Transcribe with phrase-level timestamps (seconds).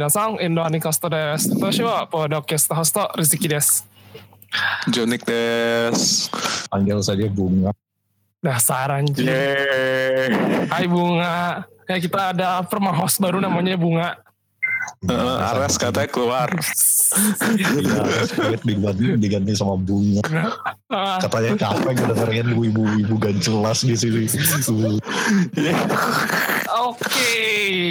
[0.00, 1.52] 皆さん、エンドアニカストです。
[1.52, 3.86] 私はポッドキャストホスト、リズキです。
[4.88, 6.30] Jonik des.
[6.72, 7.76] panggil saja bunga
[8.40, 9.28] Dasar anjing.
[9.28, 10.64] Yeay.
[10.72, 11.68] Hai Bunga.
[11.92, 14.16] Ya kita ada perma host baru namanya Bunga.
[15.01, 16.49] Eh, Aras katanya keluar.
[17.59, 20.23] ya Squid diganti diganti sama bunga
[21.19, 24.31] katanya capek ngedengerin ibu-ibu gak jelas di sini
[26.71, 27.35] Oke,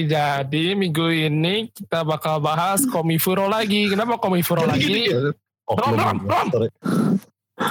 [0.09, 3.93] jadi minggu ini kita bakal bahas Komifuro lagi.
[3.93, 5.13] Kenapa Komifuro lagi?
[5.69, 6.49] Rom, rom, rom.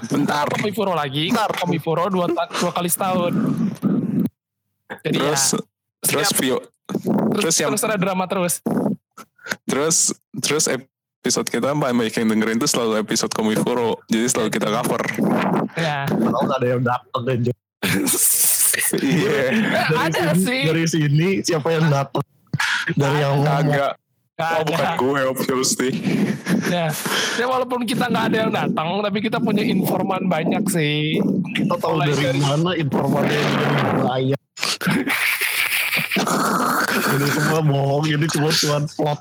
[0.06, 0.46] Bentar.
[0.54, 1.34] Komifuro lagi.
[1.34, 3.34] Komifuro dua, dua kali setahun.
[5.02, 5.60] Jadi Terus ya,
[6.06, 6.58] terus view
[6.90, 8.62] terus, terus yang terus ada drama terus.
[9.64, 14.00] Terus terus episode kita banyak yang dengerin tuh selalu episode Komifuro.
[14.08, 15.04] Jadi selalu kita cover.
[15.76, 16.08] Ya.
[16.08, 17.38] Kalau nggak ada yang datang dan
[18.96, 19.40] Iya.
[19.92, 20.62] ada sih.
[20.64, 22.24] dari sini siapa yang datang
[22.94, 23.40] dari yang.
[23.42, 23.94] Nggak
[24.40, 25.92] Oh bukan gue obviously.
[26.72, 26.88] Ya.
[27.36, 31.20] ya walaupun kita nggak ada yang datang, tapi kita punya informan banyak sih.
[31.52, 33.52] kita tahu Mulai dari dari- mana informasi yang
[34.00, 34.32] dari
[37.10, 39.20] ini semua bohong ini cuma cuma plot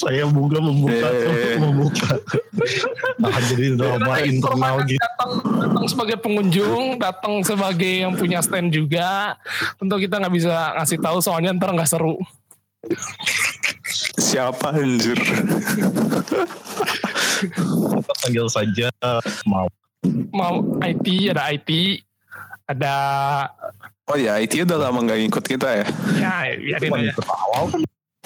[0.00, 1.56] saya bunga membuka Eh.
[1.60, 2.12] membuka
[3.20, 5.32] nah jadi drama internal gitu datang
[5.78, 9.38] datang sebagai pengunjung, datang sebagai yang punya stand juga.
[9.78, 12.18] Tentu kita nggak bisa ngasih tahu soalnya ntar nggak seru.
[14.18, 15.18] Siapa anjir?
[17.94, 18.90] kita panggil saja
[19.46, 19.70] mau
[20.34, 21.70] Mau IT ada IT,
[22.66, 22.94] ada
[24.08, 25.86] Oh ya, IT udah lama gak ngikut kita ya.
[26.56, 27.12] ya Cuma aja.
[27.12, 27.80] ikut awal kan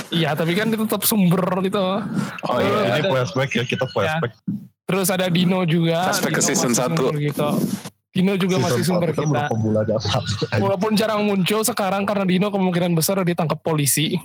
[0.08, 1.80] Iya, tapi kan itu tetap sumber gitu.
[1.80, 3.00] Oh iya.
[3.00, 4.36] ada- flashback ya kita flashback
[4.84, 6.06] Terus ada Dino juga.
[6.06, 7.04] Flashback ke Dino season masih satu.
[7.08, 7.48] sumber Gitu.
[8.12, 9.42] Dino juga Season masih sumber kan kita.
[10.54, 14.20] Walaupun jarang muncul sekarang karena Dino kemungkinan besar ditangkap polisi.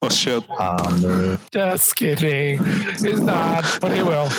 [0.00, 0.40] Oh shit.
[0.50, 1.36] Amin.
[1.52, 2.56] Just kidding.
[2.98, 3.68] It's not.
[3.78, 4.32] But he will.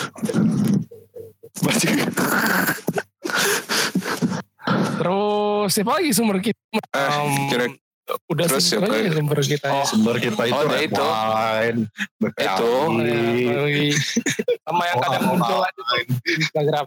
[4.67, 6.59] Terus siapa lagi sumber kita?
[6.73, 7.66] Eh, Um, kira
[8.28, 9.83] udah terus sih siapa sumber kita ya.
[9.83, 11.03] sumber kita itu Oh, itu.
[11.03, 11.81] Wine,
[12.22, 12.72] Itu.
[13.03, 13.88] Ya, lagi.
[14.61, 15.67] Sama yang Oh, kadang oh, muncul oh.
[15.67, 15.81] aja
[16.17, 16.85] di Instagram.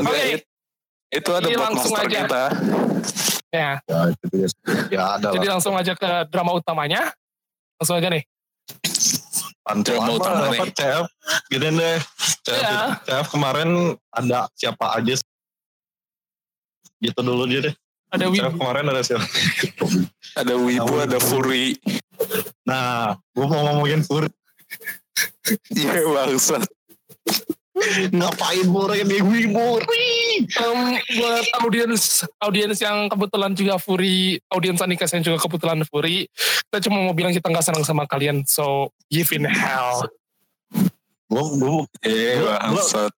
[0.00, 0.24] Oke.
[1.10, 2.20] Itu ada Jadi buat langsung aja.
[2.22, 2.42] kita.
[3.50, 4.26] Ya, Ya, itu
[4.88, 5.52] ya ada jadi lah.
[5.58, 7.10] langsung aja ke drama utamanya.
[7.76, 8.22] Langsung aja nih.
[9.60, 10.60] Pantulan Drama utama nih.
[10.70, 11.04] CF.
[11.48, 11.98] Gini deh.
[12.40, 12.78] CF, Iya.
[13.02, 13.68] CF kemarin
[14.10, 15.26] ada siapa aja sih?
[17.00, 17.74] Gitu dulu dia deh.
[18.10, 18.58] Ada Wibu.
[18.58, 19.22] kemarin ada siapa?
[20.34, 21.78] Ada Wibu, ada Fury.
[22.66, 24.28] Nah, gue mau ngomongin Furi.
[25.74, 26.62] Iya bangsat.
[28.12, 30.44] Ngapain Furi di Wiburi?
[30.58, 36.28] Um, buat audiens audiens yang kebetulan juga Furi, audiens Anikas yang juga kebetulan Furi,
[36.68, 40.04] kita cuma mau bilang kita nggak senang sama kalian, so give in hell.
[41.30, 41.72] Gue gue
[42.42, 43.12] Gua- bangsat.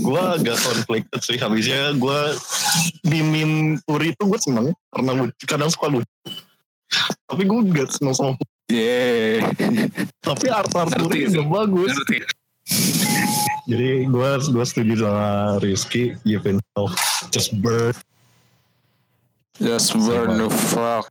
[0.00, 2.20] gue agak conflicted sih habisnya gue
[3.02, 6.08] di meme Furi itu gue seneng karena lucu kadang suka lucu
[7.24, 8.32] tapi gue gak seneng sama
[8.66, 9.40] Yeay.
[10.20, 11.28] tapi art art sih.
[11.30, 12.18] udah bagus Ngerti.
[13.66, 15.28] jadi gue gue setuju sama
[15.58, 16.88] Rizky Giving Hell
[17.28, 17.96] just bird
[19.54, 21.06] Just burn the fuck.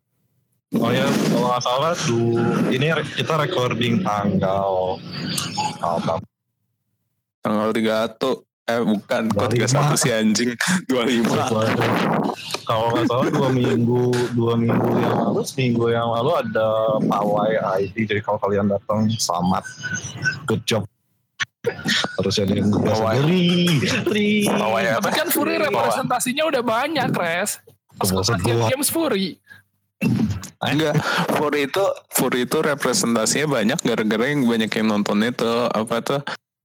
[0.77, 2.39] Oh ya kalau nggak salah du,
[2.73, 4.97] ini kita recording tanggal
[5.81, 6.21] apa
[7.43, 8.15] Tanggal 31.
[8.63, 9.99] Eh bukan, kok 25.
[9.99, 10.49] 31 sih anjing.
[10.87, 11.27] 25.
[12.63, 18.07] kalau nggak salah dua minggu dua minggu yang lalu seminggu yang lalu ada pawai IT
[18.07, 19.67] jadi kalau kalian datang selamat
[20.47, 20.87] good job
[22.19, 23.23] terus ada yang Pawai.
[23.23, 24.31] Ri, Ri.
[24.47, 27.63] Pawai Tapi kan Furi representasinya udah banyak, Res.
[27.95, 28.09] Pas
[28.43, 29.39] Games Furi.
[30.59, 30.95] Enggak,
[31.33, 36.21] Fury itu Fury itu representasinya banyak gara-gara yang banyak yang nonton itu apa tuh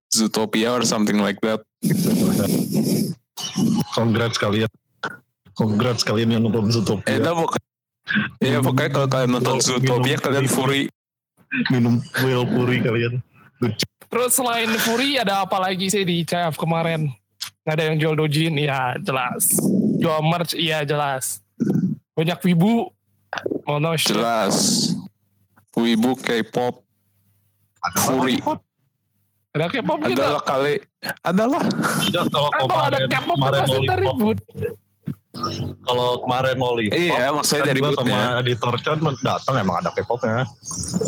[0.08, 1.60] Zootopia or something like that.
[3.90, 4.70] congrats kalian
[5.52, 7.60] congrats kalian yang nonton Eh, Zootopia itu bukan.
[8.40, 10.82] Iya pokoknya kalau kalian nonton Minum- Zootopia minum- kalian Fury.
[11.68, 13.14] minum whale puri kalian
[14.08, 17.12] Terus selain Furi ada apa lagi sih di CF kemarin?
[17.62, 18.54] Ada yang jual dojin?
[18.54, 19.52] Iya jelas.
[19.98, 20.54] Jual merch?
[20.54, 21.44] Iya jelas.
[22.14, 22.88] Banyak wibu?
[23.64, 24.12] Oh no shit.
[24.12, 24.56] Jelas.
[25.72, 26.82] Wibu K-pop
[27.98, 28.40] Fury.
[29.50, 30.18] Ada K-pop gitu?
[30.18, 30.74] Adalah kali.
[31.20, 31.62] Adalah.
[32.02, 34.38] Tidak, kalau Kan kalau ada kemarin K-pop kemarin pasti ribut ribut.
[35.84, 38.18] kalau kemarin mau ribut Iya, maksudnya kan dari gua bootnya.
[38.18, 40.42] sama editor Chan datang emang ada K-popnya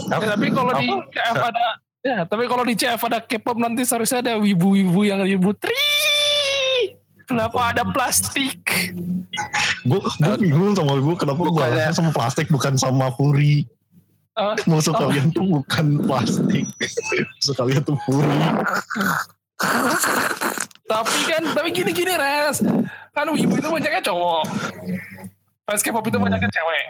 [0.06, 0.86] Ya, tapi kalau di?
[1.10, 1.66] CF ada
[2.00, 5.58] ya, tapi kalau di CF ada K-pop nanti seharusnya ada wibu-wibu yang ribut.
[5.58, 5.74] Tri!
[7.30, 8.58] Kenapa ada plastik?
[9.80, 13.64] gue gue bingung sama gue kenapa gue Bukannya- sama plastik bukan sama Furi
[14.34, 15.04] Ah, Musuh Oh.
[15.04, 16.64] kalian tuh bukan plastik.
[17.36, 18.30] Musuh kalian tuh furry.
[20.86, 22.62] tapi kan, tapi gini-gini res.
[23.10, 24.44] Kan wibu itu banyaknya cowok.
[25.66, 26.84] Fans K-pop itu banyaknya cewek.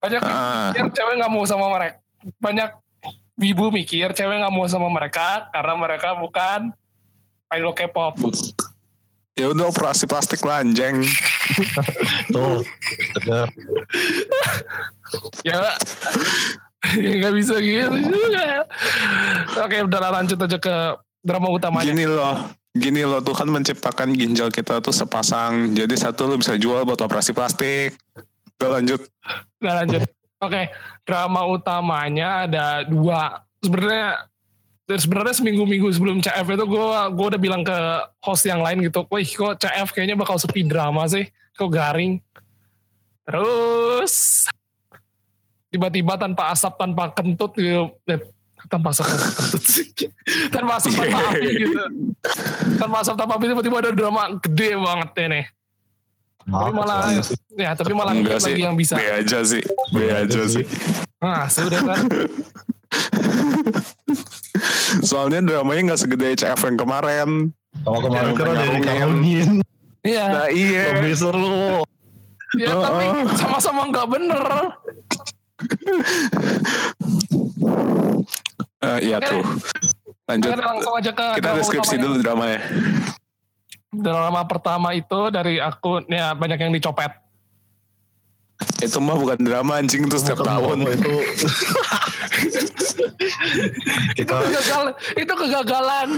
[0.00, 0.20] Banyak
[0.70, 1.98] mikir cewek nggak mau sama mereka.
[2.40, 2.70] Banyak
[3.36, 6.72] wibu mikir cewek nggak mau sama mereka karena mereka bukan
[7.50, 8.16] idol K-pop.
[9.34, 11.02] Ya udah operasi plastik lanjeng.
[12.30, 12.62] Tuh,
[13.18, 13.50] tegar.
[15.46, 15.62] ya
[16.98, 18.66] ya nggak bisa gitu juga
[19.62, 20.74] oke udah lah, lanjut aja ke
[21.22, 22.36] drama utamanya Gini loh,
[22.74, 25.72] gini loh Tuhan menciptakan ginjal kita tuh sepasang.
[25.72, 27.94] Jadi satu lo bisa jual buat operasi plastik.
[28.58, 29.00] Udah lanjut.
[29.62, 30.02] udah lanjut
[30.44, 30.62] oke
[31.08, 34.28] drama utamanya ada dua sebenarnya
[34.84, 36.86] dari sebenarnya seminggu-minggu sebelum CF itu gue
[37.16, 37.72] gue udah bilang ke
[38.20, 41.24] host yang lain gitu, wih kok CF kayaknya bakal sepi drama sih,
[41.56, 42.20] kok garing.
[43.24, 44.44] Terus
[45.72, 48.20] tiba-tiba tanpa asap tanpa kentut gitu, eh,
[48.68, 49.86] tanpa asap tanpa kentut sih,
[50.54, 51.82] tanpa asap tanpa api gitu,
[52.76, 55.42] tanpa asap tanpa api tiba-tiba ada drama gede banget ini.
[56.44, 57.08] Tapi malah
[57.56, 58.52] ya tapi malah Enggak sih.
[58.52, 59.00] lagi yang bisa.
[59.00, 59.64] B aja sih.
[59.96, 60.64] B aja sih.
[61.24, 62.04] Nah sudah kan.
[65.08, 67.30] Soalnya dramanya nggak segede CF yang kemarin.
[67.82, 68.78] Kalau kemarin Ya, kan ada ngomongin.
[68.78, 69.50] dikawinin.
[70.00, 70.24] Iya.
[70.28, 70.82] Nah iya.
[70.94, 71.82] Lebih seru.
[72.54, 73.04] Ya tapi
[73.34, 74.44] sama-sama nggak bener.
[78.84, 79.28] Eh, iya Oke.
[79.30, 79.44] tuh.
[80.24, 80.50] Lanjut.
[80.50, 82.60] Kita langsung aja ke Kita drama deskripsi dulu dramanya.
[83.88, 87.12] Drama pertama itu dari akun ya banyak yang dicopet.
[88.78, 90.84] Itu mah bukan drama anjing itu setiap tahun.
[90.86, 91.14] itu
[94.20, 96.08] Itu kegagalan, itu kegagalan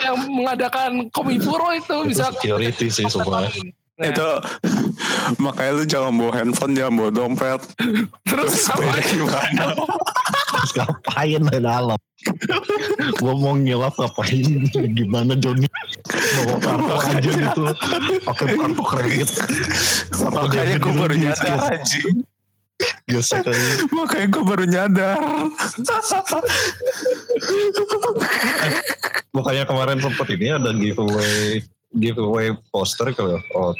[0.00, 3.50] yang mengadakan Komifuro itu itu bisa security sih semuanya.
[3.94, 4.28] Nah, Itu
[5.38, 7.60] makanya lu jangan bawa handphone, jangan bawa dompet.
[8.26, 8.98] terus apa?
[9.06, 9.64] Gimana?
[10.50, 12.00] Terus ngapain di dalam?
[13.22, 14.66] Gue mau ngilap ngapain?
[14.98, 15.70] Gimana Joni?
[16.10, 17.62] Bawa kartu aja gitu.
[18.26, 19.30] Pakai kartu kredit.
[20.26, 22.26] Makanya gue baru nyadar anjing.
[23.04, 23.66] Gesek aja.
[23.90, 25.16] Makanya gue baru nyadar.
[29.30, 31.60] Makanya kemarin sempet ini ada giveaway
[31.94, 33.74] giveaway poster kalau oh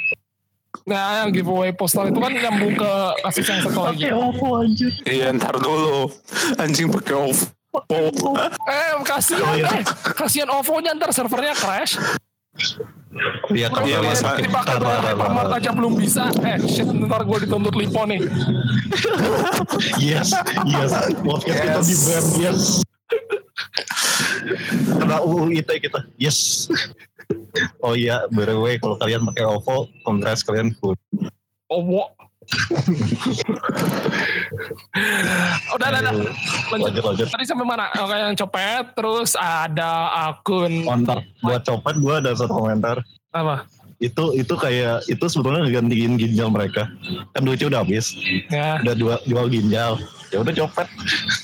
[0.85, 2.91] Nah, yang giveaway postal itu kan nyambung ke
[3.25, 4.05] kasus yang satu lagi.
[5.07, 6.11] Iya ntar dulu.
[6.61, 7.15] Anjing pakai.
[7.15, 7.31] Oh,
[8.69, 9.67] Eh, kasihan, Oh, iya.
[9.71, 11.97] eh, kasihan OVO-nya ntar servernya crash.
[13.47, 14.21] Iya kalau Iya, kalian Mas.
[14.21, 15.57] tar, Hypermart tar.
[15.57, 16.23] aja belum bisa.
[16.41, 18.19] Eh, shit, ntar gue dituntut Lipo nih.
[20.01, 20.31] Yes,
[20.65, 20.91] yes.
[21.19, 21.85] Podcast kita Yes.
[21.85, 22.61] di brand yes.
[24.95, 25.99] Kena UU ITE kita.
[26.15, 26.67] Yes.
[27.79, 30.95] Oh iya, by the way, kalau kalian pakai OVO, congrats kalian full.
[31.67, 32.14] OVO.
[35.75, 36.13] Udah, udah, udah.
[36.13, 36.31] Lanjut.
[36.91, 37.27] Lanjut, lanjut.
[37.29, 37.85] Tadi sampai mana?
[37.97, 38.83] Oke, yang copet.
[38.95, 39.91] Terus ada
[40.29, 41.21] akun Mantap.
[41.41, 42.97] Buat copet, gue ada satu komentar.
[43.35, 43.67] apa?
[43.99, 46.87] Itu itu kayak itu sebetulnya gantiin ginjal mereka.
[47.31, 48.11] Kan duitnya udah habis.
[48.51, 48.79] Ya.
[48.83, 49.91] Udah jual, jual ginjal.
[50.31, 50.87] Ya udah copet.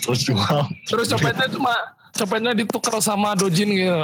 [0.03, 0.59] Terus jual.
[0.87, 1.73] Terus copetnya cuma
[2.11, 4.03] copetnya ditukar sama dojin gitu.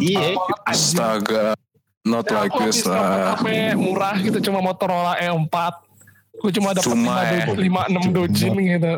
[0.00, 0.36] Iya.
[0.64, 1.52] astaga.
[2.02, 3.38] Not Ya, like this lah.
[3.38, 5.54] HP murah gitu cuma Motorola E4.
[6.32, 7.44] Gue cuma dapat Cuma 5, ya.
[7.44, 8.92] do, 5 6 dojin gitu.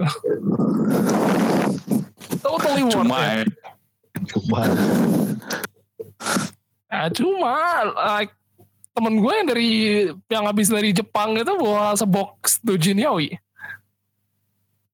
[2.40, 3.48] Totally worth Cuma it.
[3.48, 4.20] ya.
[4.30, 4.60] Cuma.
[6.88, 7.54] Ya, cuma
[8.14, 8.32] like
[8.94, 9.70] temen gue yang dari
[10.30, 13.34] yang habis dari Jepang itu bawa sebox dojin yaoi.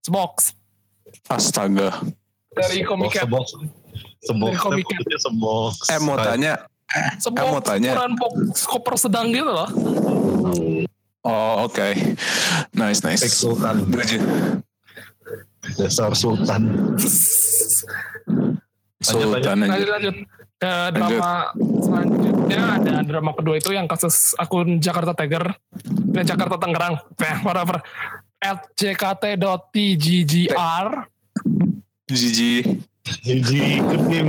[0.01, 0.57] Sebox
[1.29, 2.01] Astaga.
[2.57, 2.81] dari
[3.13, 3.29] Cat.
[3.29, 3.47] Sebox.
[4.25, 4.53] Sebox.
[4.57, 4.83] Dari
[5.21, 5.75] Sebox.
[5.93, 6.65] Eh mau tanya.
[7.21, 7.93] Sebox mau tanya.
[7.95, 9.69] ukuran box koper sedang gitu loh.
[11.21, 11.89] Oh oke.
[12.73, 13.29] Nice Ex nice.
[13.29, 13.85] Sultan.
[13.93, 14.23] Dojin.
[15.77, 16.97] Dasar Sultan.
[19.01, 19.93] Sultan Lanjut aja.
[19.97, 20.17] lanjut.
[20.61, 25.57] Ke drama selanjutnya ada drama kedua itu yang kasus akun Jakarta Tiger
[26.13, 27.01] dan Jakarta Tangerang.
[27.25, 27.81] Eh, whatever.
[28.41, 29.69] At jkt.tggr
[32.11, 32.81] Gigi.
[33.01, 34.29] Jadi good game,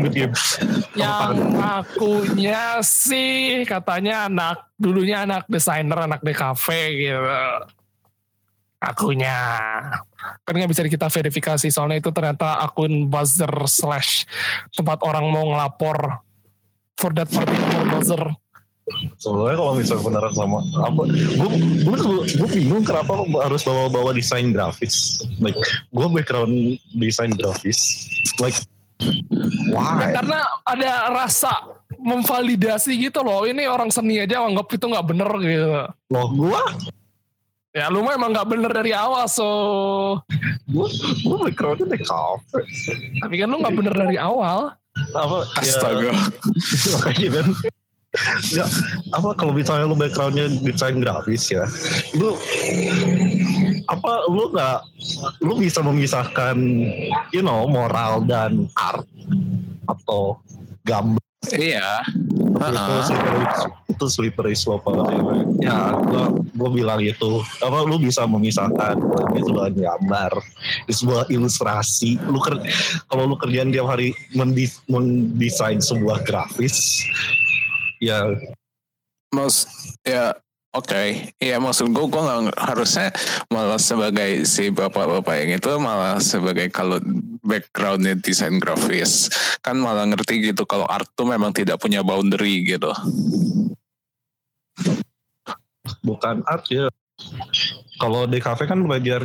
[0.96, 7.22] yang akunya sih katanya anak dulunya anak desainer anak DKV gitu.
[8.82, 9.38] Akunya.
[10.48, 14.24] Kan nggak bisa kita verifikasi soalnya itu ternyata akun buzzer slash
[14.72, 16.24] tempat orang mau ngelapor.
[16.96, 18.24] For that particular buzzer
[19.22, 21.50] Sebenarnya kalau misalnya beneran sama apa, gue
[21.86, 25.22] gue gue bingung kenapa lo harus bawa-bawa desain grafis.
[25.38, 25.58] Like
[25.94, 28.10] gue background desain grafis.
[28.42, 28.58] Like
[29.70, 30.10] why?
[30.18, 31.54] karena ada rasa
[32.02, 35.70] memvalidasi gitu loh ini orang seni aja anggap itu nggak bener gitu
[36.14, 36.62] Loh gue
[37.72, 39.48] Ya lu mah emang gak bener dari awal so.
[40.68, 40.92] Gue
[41.24, 42.68] gue backgroundnya di kafe.
[43.24, 44.76] Tapi kan lu gak bener dari awal.
[45.16, 45.48] Apa?
[45.64, 46.12] ya, Astaga.
[47.00, 47.48] makanya kan.
[48.52, 48.68] Ya,
[49.16, 51.64] apa kalau misalnya lu backgroundnya desain grafis ya,
[52.12, 52.36] lu
[53.88, 54.80] apa lu nggak
[55.40, 56.60] lu bisa memisahkan
[57.32, 59.08] you know moral dan art
[59.88, 60.44] atau
[60.84, 62.06] gambar Iya.
[62.62, 63.46] Itu slippery,
[63.90, 65.42] itu slippery slope banget ya.
[65.66, 67.42] Ya, gua, gua bilang itu.
[67.66, 68.94] Apa lu bisa memisahkan
[69.34, 70.38] itu sebuah gambar,
[70.86, 72.22] itu sebuah ilustrasi.
[72.30, 72.62] Lu ker,
[73.10, 77.02] kalau lu kerjaan tiap hari mendesain sebuah grafis,
[78.02, 78.26] ya
[79.32, 79.64] Mas,
[80.04, 80.36] ya
[80.76, 81.32] oke.
[81.40, 83.16] Iya maksud gue, gue nggak harusnya
[83.48, 87.00] malah sebagai si bapak-bapak yang itu malah sebagai kalau
[87.42, 89.32] backgroundnya desain grafis
[89.64, 92.92] kan malah ngerti gitu kalau art tuh memang tidak punya boundary gitu.
[96.04, 96.88] bukan art ya.
[98.02, 99.24] Kalau di kafe kan belajar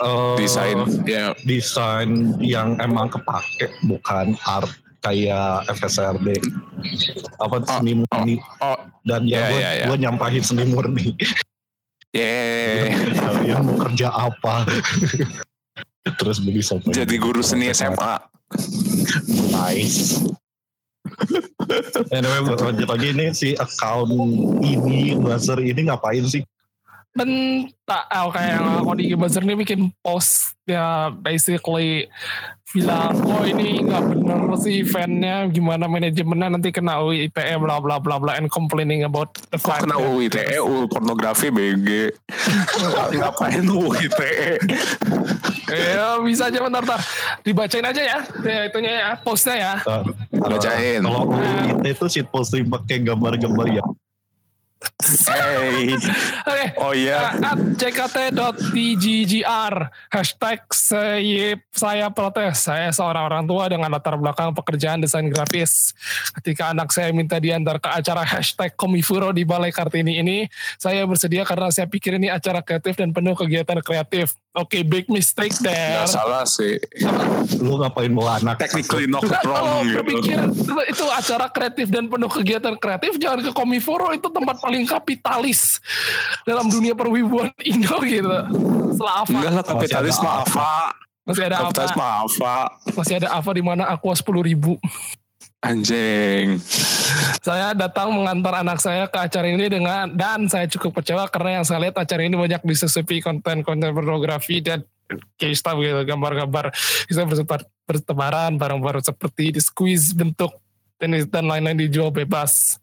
[0.00, 4.70] eh, Desain, ya desain yang emang kepake bukan art
[5.06, 6.28] kayak FSRD
[7.38, 8.36] apa Oh, seni murni.
[8.58, 9.86] Oh, dan ya, Ya, gue ya, ya.
[9.86, 11.14] gue nyampahin seni murni.
[12.16, 13.12] Yeah.
[13.12, 14.64] kalian mau kerja apa?
[16.16, 18.16] Terus beli soto Jadi guru seni SMA.
[19.52, 20.24] nice.
[22.14, 24.10] Anyway buat lanjut lagi ini si account
[24.62, 26.42] ini buzzer ini ngapain sih?
[27.16, 27.30] Dan
[27.88, 32.12] tak oh, kayak yang aku di Buzzer ini bikin post ya basically
[32.74, 38.02] bilang oh ini nggak bener sih fannya gimana manajemennya nanti kena UU ITE bla bla
[38.02, 41.88] bla bla and complaining about the fact kena that- UU ITE, UU E, pornografi BG.
[43.14, 44.58] Ngapain UU ITE?
[45.70, 47.00] Ya bisa aja bentar, bentar.
[47.46, 49.72] Dibacain aja ya, ya itunya ya, postnya ya.
[50.34, 51.02] Bacain.
[51.06, 51.22] kalau
[51.86, 53.84] itu itu shit posting pakai gambar-gambar ya
[55.26, 55.92] Hey.
[56.46, 56.64] Oke.
[56.80, 57.36] Oh iya.
[57.38, 59.74] At ckt.tggr
[60.08, 65.94] Hashtag saya, saya protes Saya seorang orang tua dengan latar belakang pekerjaan desain grafis
[66.40, 71.44] Ketika anak saya minta diantar ke acara hashtag Komifuro di Balai Kartini ini Saya bersedia
[71.44, 76.16] karena saya pikir ini acara kreatif dan penuh kegiatan kreatif Oke, big mistake there Gak
[76.16, 76.80] salah sih.
[77.60, 79.96] lu ngapain bawa anak Technically not Enggak, kalau wrong gitu.
[80.00, 80.38] berpikir
[80.88, 85.80] itu acara kreatif dan penuh kegiatan kreatif jangan ke Komiforo itu tempat paling kapitalis
[86.44, 88.28] dalam dunia perwibuan Indo gitu.
[88.92, 89.32] Setelah apa?
[89.32, 90.70] Enggak lah kapitalis Masih ada mah apa?
[91.26, 91.98] Masih ada Kapitalis apa?
[91.98, 92.54] mah apa?
[92.92, 94.76] Masih ada apa di mana aku sepuluh ribu.
[95.64, 96.60] Anjing.
[97.42, 101.64] Saya datang mengantar anak saya ke acara ini dengan dan saya cukup kecewa karena yang
[101.66, 104.84] saya lihat acara ini banyak disusupi konten-konten pornografi dan
[105.38, 106.70] kayak stuff gitu, gambar-gambar
[107.06, 110.54] bisa bersebar, bertebaran barang-barang seperti di squeeze bentuk
[110.98, 112.78] dan dan lain-lain dijual bebas.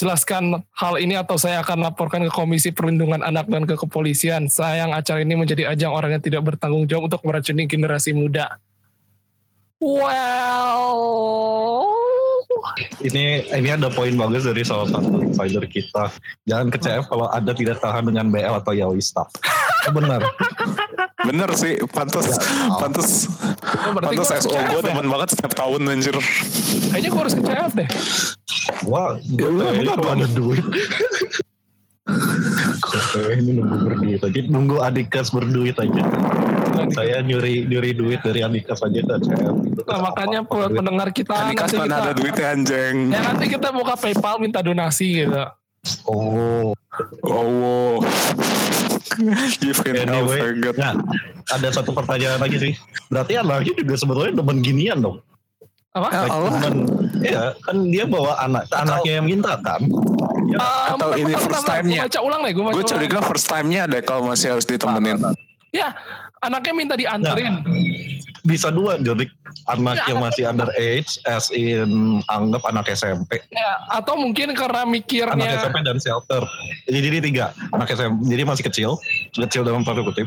[0.00, 4.48] Jelaskan hal ini atau saya akan laporkan ke Komisi Perlindungan Anak dan ke kepolisian.
[4.48, 8.56] Sayang acara ini menjadi ajang orang yang tidak bertanggung jawab untuk meracuni generasi muda.
[9.76, 10.88] Well,
[13.04, 16.08] ini ini ada poin bagus dari salah satu insider kita.
[16.48, 19.28] Jangan ke CF kalau anda tidak tahan dengan BL atau yaoi staff.
[19.92, 20.24] Benar
[21.22, 22.26] Bener sih, pantas,
[22.76, 23.08] pantas,
[23.60, 24.86] Oh, pantas gua harus SO gue CF ya?
[24.86, 26.16] temen banget setiap tahun anjir.
[26.90, 27.88] Kayaknya gue harus ke CF deh.
[28.82, 30.64] wah gue kayaknya kalau ada duit
[33.10, 34.40] Gue ini nunggu berduit aja.
[34.44, 36.02] Nunggu adikas berduit aja.
[36.90, 41.66] Saya nyuri nyuri duit dari adikas aja CF Nah, makanya buat pendengar kita Ini kan
[41.66, 42.96] nanti kita, ada duitnya anjing.
[43.10, 45.44] ya nanti kita buka PayPal minta donasi gitu.
[46.06, 46.72] oh.
[47.22, 48.02] Oh,
[49.60, 50.74] you can help anyway forget.
[50.76, 50.92] nah
[51.50, 52.72] ada satu pertanyaan lagi sih
[53.08, 55.18] berarti anaknya juga sebetulnya demen ginian dong
[55.90, 56.06] Apa?
[56.06, 56.50] Ya Like, Allah.
[56.54, 56.86] demen-
[57.20, 59.82] iya kan dia bawa anak anaknya yang minta kan
[60.52, 62.00] Ah, atau bentar, ini first time-nya.
[62.04, 65.14] Baca ulang deh, gue Gue curiga first time-nya ada kalau masih harus ditemenin.
[65.70, 65.94] Ya,
[66.40, 67.62] anaknya minta dianterin.
[68.50, 69.30] Bisa dua jadi
[69.70, 74.82] anak Ya, yang masih under age as in anggap anak SMP Ya, atau mungkin karena
[74.82, 76.42] anak mikirnya SMP dan shelter.
[76.88, 78.90] Jadi jadi tiga anak SMP jadi masih kecil
[79.36, 80.26] kecil dalam tanda kutip.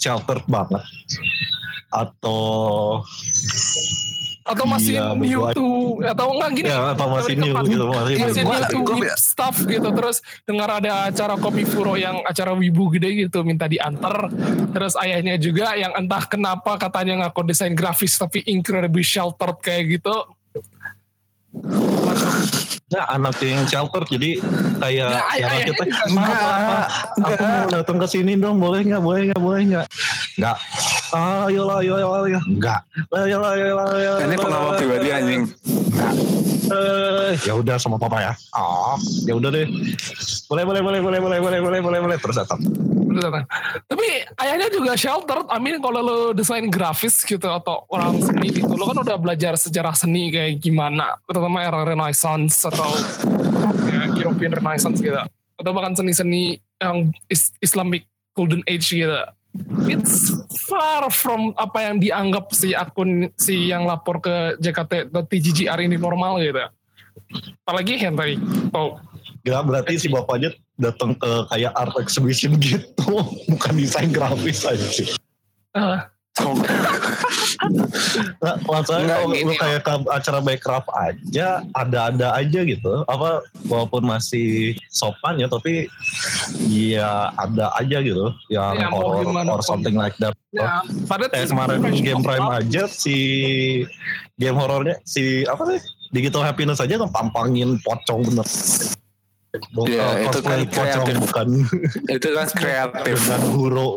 [0.00, 0.82] Shelter banget.
[1.90, 3.02] Atau
[4.50, 5.66] atau masih Iya, new to
[6.02, 6.68] atau enggak gini.
[6.68, 7.64] Ya atau masih new tepat.
[7.66, 9.88] gitu masih masih Gua- new with stuff gitu.
[9.90, 14.28] Terus dengar ada acara kopi furo yang acara wibu gede gitu minta diantar.
[14.70, 20.14] Terus ayahnya juga yang entah kenapa katanya ngaku desain grafis tapi incredibly sheltered kayak gitu.
[22.90, 24.42] Nah, anak yang shelter jadi
[24.76, 26.76] kayak Ya, anak ayahnya kita juga "Ma, Enggak, Papa,
[27.22, 29.86] aku mau datang ke sini dong boleh nggak boleh nggak boleh nggak?
[30.34, 30.56] Nggak
[31.12, 35.42] ayolah ayolah ayolah enggak ayolah ayolah ayolah Ini pengalaman pribadi anjing.
[36.70, 38.32] Eh, ya udah sama papa ya.
[38.54, 38.94] Ah,
[39.26, 39.66] ya udah deh.
[40.46, 42.16] Boleh, boleh, boleh, boleh, boleh, boleh, boleh, boleh, boleh.
[42.22, 42.62] Terus datang.
[43.10, 43.44] Udah datang.
[43.90, 44.06] Tapi
[44.38, 45.50] ayahnya juga sheltered.
[45.50, 49.58] I mean kalau lo desain grafis gitu atau orang seni gitu, lo kan udah belajar
[49.58, 52.86] sejarah seni kayak gimana, terutama era Renaissance atau
[53.90, 55.18] ya, European Renaissance gitu,
[55.58, 59.10] atau bahkan seni-seni yang is- Islamic Golden Age gitu.
[59.90, 60.30] It's
[60.70, 66.38] far from apa yang dianggap si akun si yang lapor ke JKT TGGR ini normal
[66.38, 66.62] gitu.
[67.66, 68.38] Apalagi yang tadi,
[68.74, 68.98] oh,
[69.40, 74.84] Gak berarti si bapaknya datang ke kayak art exhibition gitu, bukan desain grafis aja.
[75.72, 75.98] eh,
[78.40, 83.04] Nah, masalahnya kalau lu kayak ke acara backcraft aja, ada-ada aja gitu.
[83.06, 85.86] Apa walaupun masih sopan ya, tapi
[86.66, 88.32] ya ada aja gitu.
[88.48, 90.32] Yang Ya, horror or something like that.
[90.50, 93.16] ya, pada Kayak kemarin game prime aja si
[94.34, 98.46] game horornya si apa sih digital happiness aja ngepampangin pocong bener.
[99.50, 101.16] Bukan Ya, itu kan pocong kreatif.
[101.18, 101.46] bukan
[102.06, 103.16] Itu kan kreatif.
[103.18, 103.88] dengan guru.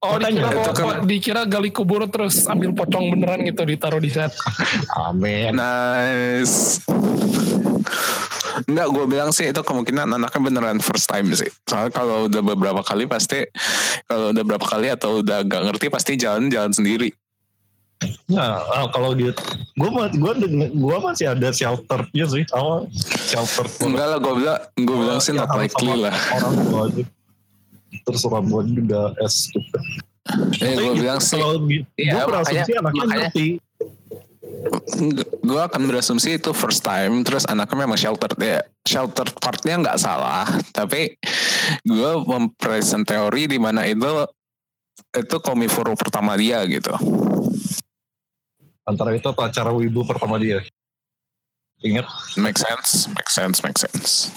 [0.00, 4.10] Oh dikira, Makanya, itu kan- dikira gali kubur terus ambil pocong beneran gitu ditaruh di
[4.10, 4.34] set.
[4.98, 5.54] Amin.
[5.54, 6.82] Nice.
[8.66, 11.46] Enggak, gue bilang sih itu kemungkinan anaknya beneran first time sih.
[11.62, 13.44] Soalnya kalau udah beberapa kali pasti,
[14.04, 17.12] kalau udah berapa kali atau udah gak ngerti pasti jalan-jalan sendiri.
[18.26, 19.38] Nah, ah, kalau gitu,
[19.78, 19.86] gue
[20.18, 20.34] gua,
[20.74, 22.82] gua masih ada shelternya sih, sama
[23.22, 23.66] shelter.
[23.86, 26.16] Enggak lah, gue bilang, gue bilang sih not Ya, likely sama lah.
[26.34, 27.02] Orang tua aja.
[28.02, 29.78] Terus orang tua juga S gitu.
[30.58, 33.46] Eh, gue bilang sih, Kalau gitu, Iya, gue berasumsi anaknya makanya- ngerti.
[35.46, 38.66] gue akan berasumsi itu first time, terus anaknya memang shelter ya.
[38.82, 41.14] Shelter partnya nggak salah, tapi
[41.86, 44.26] gue mempresent teori di mana itu
[45.14, 46.90] itu komiforo pertama dia gitu.
[48.86, 50.62] Antara itu atau acara wibu pertama dia.
[51.78, 52.06] Ingat,
[52.38, 54.30] Make sense, make sense, make sense.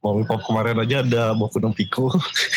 [0.00, 2.08] Lollipop kemarin aja ada Boku no Pico.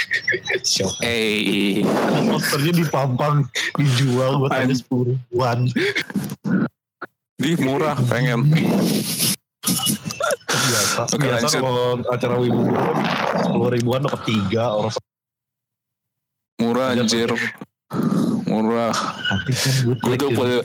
[0.66, 1.00] Shock.
[1.00, 1.84] Eh,
[2.26, 3.44] Posternya dipampang,
[3.76, 5.68] dijual buat An- sepuluh ribuan.
[7.38, 8.50] di murah pengen.
[10.48, 11.62] Biasa, Oke, biasa lanjut.
[11.62, 12.62] kalau acara wibu
[13.38, 14.96] sepuluh ribuan dapat tiga orang.
[16.58, 17.30] Murah anjir.
[18.44, 18.96] Murah.
[20.02, 20.60] Kan Gue puluh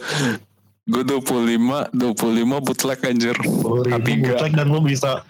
[0.84, 1.94] Gue 25, 25
[2.58, 3.36] bootleg anjir.
[3.38, 4.34] sepuluh ribu Tiga.
[4.34, 5.22] bootleg dan lo bisa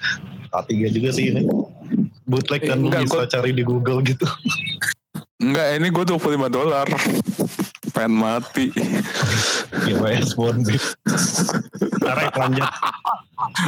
[0.50, 1.44] A3 juga sih ini.
[2.24, 4.24] Bootleg dan Eh, enggak, bisa gua- cari di Google gitu.
[5.38, 6.88] Enggak, ini gue 25 dolar.
[7.92, 8.72] Pengen mati.
[9.84, 10.80] Gimana sponsor.
[12.00, 12.64] Tarik lanjut.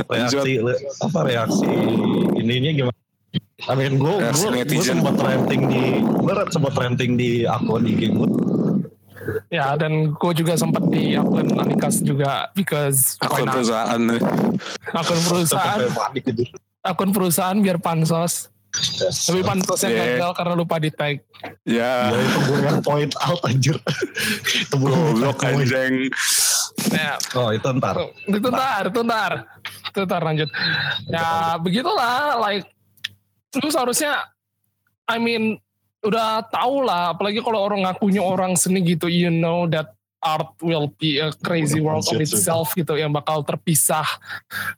[0.07, 0.53] Reaksi
[1.03, 1.67] apa reaksi
[2.35, 2.99] ininya gimana?
[3.65, 8.29] I mean, gue gue sempat renting di gue sempat renting di akun IG gue.
[9.49, 13.55] Ya dan gue juga sempat di akun Anikas juga because Akun not?
[13.55, 14.01] perusahaan.
[14.91, 15.79] akun perusahaan
[16.83, 18.49] akun perusahaan biar pansos
[19.23, 20.07] tapi pansosnya Yeah.
[20.19, 21.23] gagal karena lupa di tag
[21.65, 23.79] Ya Ya, itu gue yang point out anjir.
[24.43, 26.11] itu belum goblok anjing.
[26.91, 27.95] ya Oh itu ntar.
[28.25, 29.33] itu ntar itu ntar
[29.87, 30.49] itu ntar lanjut
[31.07, 32.67] ya begitulah like
[33.55, 34.27] lu seharusnya
[35.07, 35.63] I mean
[36.05, 40.89] udah tau lah apalagi kalau orang ngakunya orang seni gitu you know that art will
[40.97, 44.05] be a crazy Udah world of itself gitu yang bakal terpisah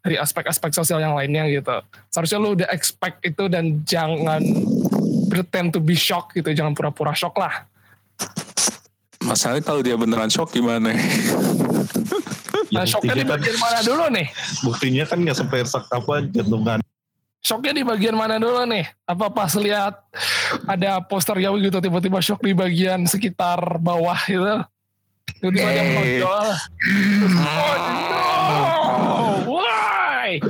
[0.02, 4.42] dari aspek-aspek sosial yang lainnya gitu seharusnya lu udah expect itu dan jangan
[5.30, 7.66] pretend to be shock gitu jangan pura-pura shock lah
[9.26, 10.94] Masalahnya kalau dia beneran shock gimana?
[12.70, 14.26] Ya, nah shocknya di kan, bagian mana dulu nih
[14.66, 16.78] buktinya kan nggak sampai sak apa jantungan.
[17.46, 18.90] Shocknya di bagian mana dulu nih?
[19.06, 19.94] Apa pas lihat
[20.66, 24.66] ada poster Yawi gitu tiba-tiba shock di bagian sekitar bawah gitu?
[25.38, 25.86] Tiba-tiba dia Eh.
[25.86, 26.46] menonjol.
[27.38, 28.10] Oh no!
[29.46, 30.42] Why?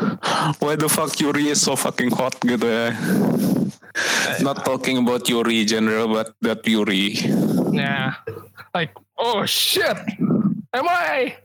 [0.56, 2.96] Why the fuck Yuri is so fucking hot gitu ya?
[4.40, 7.16] Not talking about Yuri general, but that Yuri.
[7.72, 8.16] Nah,
[8.72, 9.96] like oh shit,
[10.72, 11.36] am I?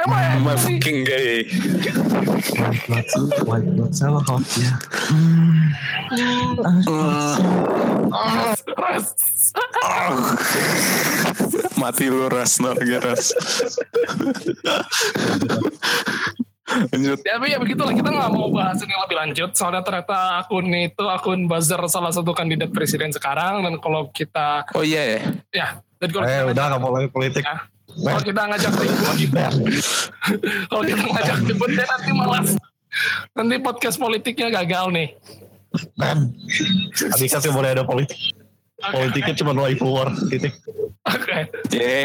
[0.00, 0.22] Am I?
[0.36, 1.44] Am I actually- fucking gay?
[3.44, 3.92] White blood
[4.56, 4.72] ya.
[8.10, 8.54] Ah,
[9.84, 10.24] ah.
[11.76, 13.32] Mati lu ras, no, ras.
[16.70, 17.18] Lanjut.
[17.26, 21.02] Ya, tapi ya begitulah kita nggak mau bahas ini lebih lanjut soalnya ternyata akun itu
[21.10, 25.20] akun buzzer salah satu kandidat presiden sekarang dan kalau kita Oh iya ya.
[25.50, 25.66] ya
[25.98, 27.42] dan kalau Eh kita udah nggak mau lagi politik.
[27.42, 27.66] ya,
[27.98, 29.06] kalau kita ngajak ribut
[30.70, 32.48] kalau kita ngajak ribut dia nanti malas
[33.34, 35.08] nanti podcast politiknya gagal nih
[35.94, 36.34] Ben.
[36.90, 38.18] Tadi kasih boleh ada politik.
[38.80, 40.56] Oke, Politiknya cuma waifu war titik.
[41.00, 41.38] oke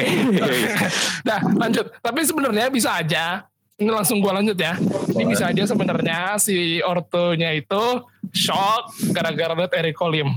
[1.28, 3.43] nah lanjut tapi sebenarnya bisa aja
[3.76, 4.80] ini langsung gue lanjut ya.
[5.12, 7.84] Ini bisa aja sebenarnya si ortonya itu
[8.32, 10.32] shock gara-gara liat Eric Colim.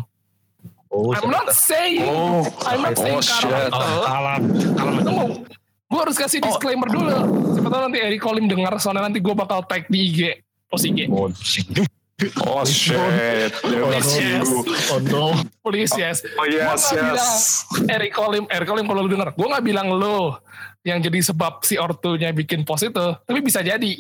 [0.89, 3.45] Oh, I'm not saying, Oh, I'm not saying oh, shit.
[3.45, 3.85] karena itu.
[4.09, 4.41] Alam.
[5.05, 5.27] Tunggu,
[5.85, 7.13] gue harus kasih disclaimer dulu.
[7.57, 10.21] Siapa tahu nanti Eric Colim dengar, soalnya nanti gue bakal tag di IG,
[10.73, 11.13] post IG.
[11.13, 11.29] Oh,
[12.43, 12.99] Oh shit.
[13.63, 14.51] Yes, yes.
[14.91, 15.39] oh no.
[15.63, 16.19] Please yes.
[16.35, 16.99] Oh yes, Gua yes.
[16.99, 17.31] bilang
[17.95, 20.43] Eric Colim, Eric Colim kalau lu denger, gue nggak bilang lo
[20.83, 23.95] yang jadi sebab si ortunya bikin post itu, tapi bisa jadi.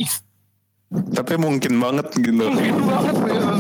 [0.88, 2.48] Tapi mungkin banget gitu.
[2.48, 3.14] Mungkin banget.
[3.14, 3.53] gitu.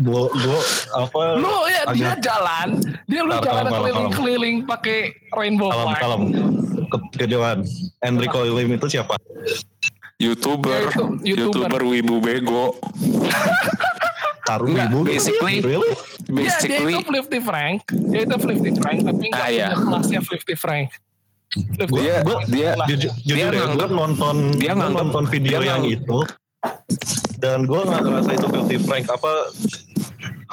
[0.00, 0.58] Gua, gua
[0.96, 1.20] apa?
[1.36, 2.68] Lu ya dia Agak- jalan,
[3.04, 6.00] dia lu jalan keliling-keliling pakai rainbow Kalem, flag.
[6.00, 6.22] kalem.
[6.88, 7.58] Ke- Kejauhan.
[8.00, 9.14] Enrico Lim itu siapa?
[10.16, 11.04] YouTuber, Ya, itu,
[11.36, 11.68] YouTuber.
[11.68, 12.64] YouTuber wibu bego.
[14.42, 14.98] Taruh Enggak, ibu.
[15.04, 15.90] basically- Really?
[15.90, 17.78] Ya, dia Basically, itu Flifty Frank.
[18.08, 19.68] Dia itu Flifty Frank, tapi nggak Ah, punya iya.
[19.74, 20.88] kelasnya Flifty Frank.
[21.90, 25.58] Dia gua- dia Jujur, dia jujur ya, gue nganggep- nonton, dia gua nganggep- nonton video
[25.58, 26.18] dia yang itu
[27.38, 29.32] dan gue nggak ngerasa itu filthy Frank apa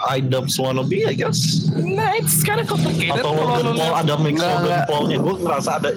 [0.09, 3.17] Idubs wannabe I guess Nah, it's kind of complicated.
[3.17, 4.85] atau Logan lu Paul ada mix Enggak, Logan enggak.
[4.87, 5.89] Paulnya gue ngerasa ada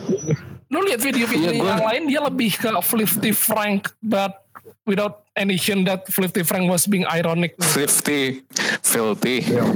[0.66, 4.38] lu lihat video-video gua- yang lain dia lebih ke Flifty Frank, but
[4.84, 7.58] without any hint that Flifty Frank was being ironic.
[7.60, 8.46] filthy,
[8.80, 9.66] filthy, Ya,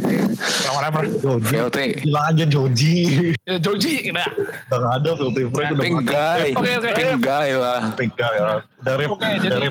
[0.70, 1.02] whatever.
[1.04, 1.88] Joji filthy.
[2.00, 2.96] bilang aja Joji
[3.40, 4.26] Ya, Joji, nah.
[4.64, 6.90] Gak ada filthy Frank udah Pink guy, Oke, oke.
[6.92, 7.80] pink guy lah.
[7.94, 9.68] pink guy ya dari Oke, jadi dari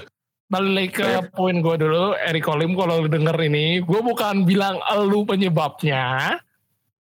[0.54, 4.78] balik ke poin gue dulu, Eric Colim kalau lu denger ini, gue bukan bilang
[5.10, 6.38] lu penyebabnya,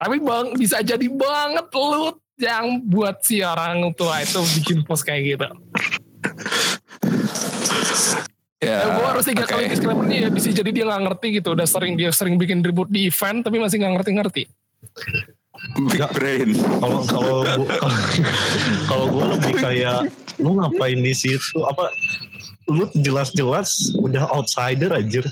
[0.01, 5.37] tapi bang bisa jadi banget lu yang buat si orang tua itu bikin post kayak
[5.37, 5.49] gitu.
[8.63, 9.59] Ya, gue harus tiga oke.
[9.59, 12.87] kali disclaimernya ya bisa jadi dia nggak ngerti gitu, udah sering dia sering bikin ribut
[12.87, 14.47] di event tapi masih nggak ngerti-ngerti.
[15.91, 16.55] Big brain.
[16.79, 17.91] kalau kalau gua-
[18.91, 19.99] kalau gue lebih kayak
[20.39, 21.91] lu ngapain di situ apa
[22.67, 25.23] lu jelas-jelas udah outsider aja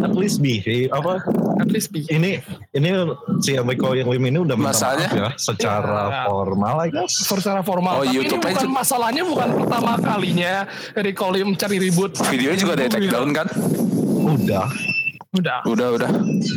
[0.00, 1.24] at least behave apa
[1.58, 2.02] At least be.
[2.08, 2.90] ini ini
[3.38, 5.08] si Enrico yang Lim ini udah Masalahnya?
[5.08, 6.20] ya secara Ya.
[6.26, 8.02] formal I guess secara formal.
[8.02, 8.74] Oh, Tapi YouTube ini bukan aja.
[8.74, 10.52] masalahnya bukan pertama kalinya
[10.92, 12.18] Eric Colim cari ribut.
[12.18, 13.46] Videonya juga ada take down kan?
[14.22, 14.66] udah
[15.32, 16.10] Udah, Udah udah.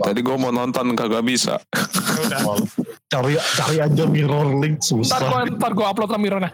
[0.03, 1.55] Tadi gue mau nonton kagak bisa.
[2.19, 2.59] udah.
[3.05, 6.49] cari cari aja mirror link Ntar susah gue ntar gue upload ke Mirona.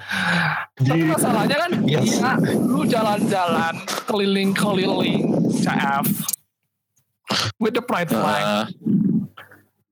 [0.77, 2.21] Tapi masalahnya kan, Yes.
[2.21, 3.73] ya, lu jalan-jalan
[4.05, 5.21] keliling-keliling
[5.57, 6.05] CF
[7.57, 8.65] with the pride flag, Ah,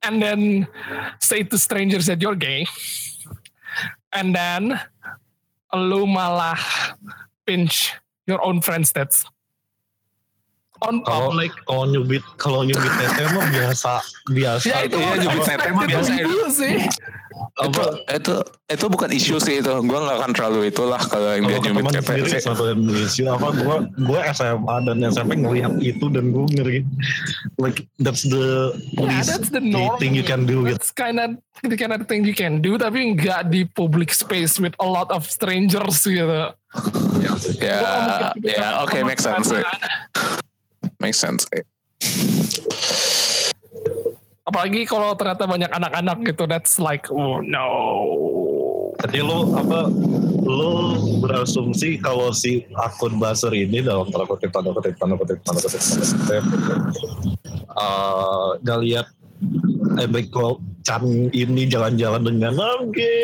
[0.03, 0.69] and then
[1.17, 2.67] say to strangers that you're gay,
[4.11, 4.77] and then
[5.71, 6.59] lu malah
[7.41, 7.95] pinch
[8.27, 9.25] your own friends that's
[10.81, 11.51] on kalau public.
[11.63, 13.91] kalau nyubit kalau nyubit tete mah biasa
[14.29, 16.11] biasa Ya itu udah nyubit tete mah biasa.
[16.19, 16.75] dulu sih.
[17.59, 18.33] itu itu
[18.67, 19.73] itu bukan isu sih itu.
[19.81, 22.41] Gue nggak akan terlalu itulah kalau yang dia teman tete sendiri sih.
[22.41, 26.79] satu Indonesia apa gue gue SMA dan SMP ngelihat itu dan gue ngeri
[27.57, 29.95] like that's the Yeah, least that's the norm.
[29.97, 33.13] thing you can do That's kind of the kind of thing you can do, tapi
[33.13, 36.55] nggak di public space with a lot of strangers gitu.
[37.59, 37.83] Ya,
[38.37, 39.51] ya, oke, make sense.
[40.99, 41.07] Sih.
[41.07, 41.07] Kan.
[41.07, 41.47] Make sense.
[41.47, 41.63] sih.
[44.49, 47.69] Apalagi kalau ternyata banyak anak-anak gitu, that's like, oh no.
[48.99, 49.87] Jadi lo apa
[50.43, 55.59] lo berasumsi kalau si akun buzzer ini dalam tanda kutip tanda kutip tanda kutip tanda
[55.61, 56.43] kutip tanda kutip
[57.79, 59.07] uh, gak lihat
[60.03, 63.15] Enrico Chan ini jalan-jalan dengan oke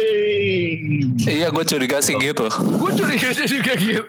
[1.27, 2.47] Iya, gue curiga sih gitu.
[2.79, 4.05] Gue curiga juga gitu.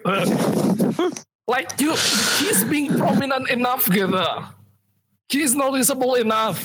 [1.47, 1.95] Like you,
[2.39, 4.19] he's being prominent enough gitu.
[5.27, 6.59] He's noticeable enough.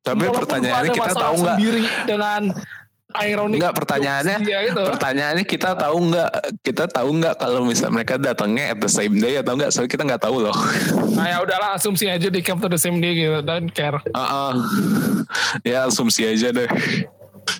[0.00, 1.58] Tapi Walaupun pertanyaannya kita tahu nggak?
[2.04, 2.42] dengan
[3.14, 4.82] ironic Enggak pertanyaannya itu.
[4.84, 9.38] pertanyaannya kita tahu nggak kita tahu nggak kalau misalnya mereka datangnya at the same day
[9.38, 10.56] atau enggak soalnya kita nggak tahu loh
[11.14, 13.96] Nah ya udahlah asumsi aja di camp to the same day gitu, don't care.
[14.02, 14.52] Heeh.
[15.62, 16.66] ya asumsi aja deh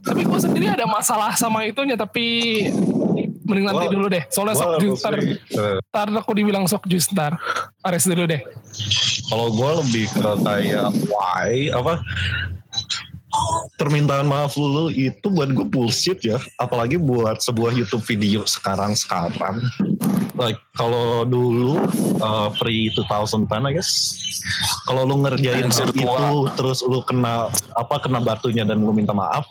[0.02, 2.66] Tapi gue sendiri ada masalah sama itunya tapi
[3.44, 4.24] mending nanti dulu deh.
[4.32, 7.36] Soalnya sok jus ntar, eh, ntar aku dibilang sok jus ntar.
[7.84, 8.42] Ares dulu deh.
[9.24, 12.00] kalau gue lebih ke kayak why apa?
[13.80, 16.38] Permintaan maaf dulu itu buat gue bullshit ya.
[16.60, 19.58] Apalagi buat sebuah YouTube video sekarang sekarang
[20.38, 21.78] like kalau dulu
[22.18, 23.90] uh, pre 2010 I guess.
[24.84, 29.46] Kalau lu ngerjain hal itu terus lu kena apa kena batunya dan lu minta maaf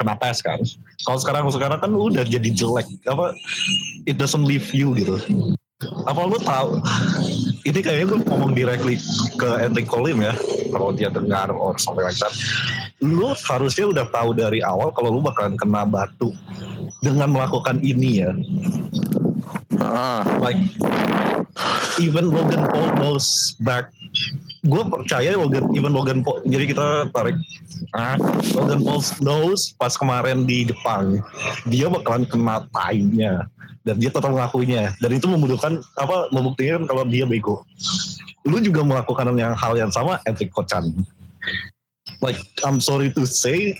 [0.00, 0.58] kena tes kan
[1.04, 2.88] kalau sekarang sekarang kan udah jadi jelek.
[3.06, 3.34] Apa
[4.08, 5.18] it doesn't leave you gitu.
[6.06, 6.78] Apa lu tahu?
[7.66, 8.98] Ini kayaknya gue ngomong directly
[9.34, 10.34] ke Enrico Lim ya.
[10.70, 12.30] Kalau dia dengar or something like that.
[13.02, 16.30] Lu harusnya udah tahu dari awal kalau lu bakalan kena batu
[17.02, 18.30] dengan melakukan ini ya.
[19.82, 20.58] Ah, like
[21.98, 23.90] even Logan Paul knows back
[24.62, 27.34] gue percaya Logan even Logan Paul jadi kita tarik.
[27.90, 28.14] Ah,
[28.54, 31.18] Logan Paul knows pas kemarin di Jepang
[31.66, 33.50] dia bakalan kena tai-nya
[33.82, 37.66] dan dia tetap mengakuinya dan itu membutuhkan apa membuktikan kalau dia bego.
[38.46, 40.94] Lu juga melakukan yang hal yang sama Epic Kocan
[42.22, 43.76] like I'm sorry to say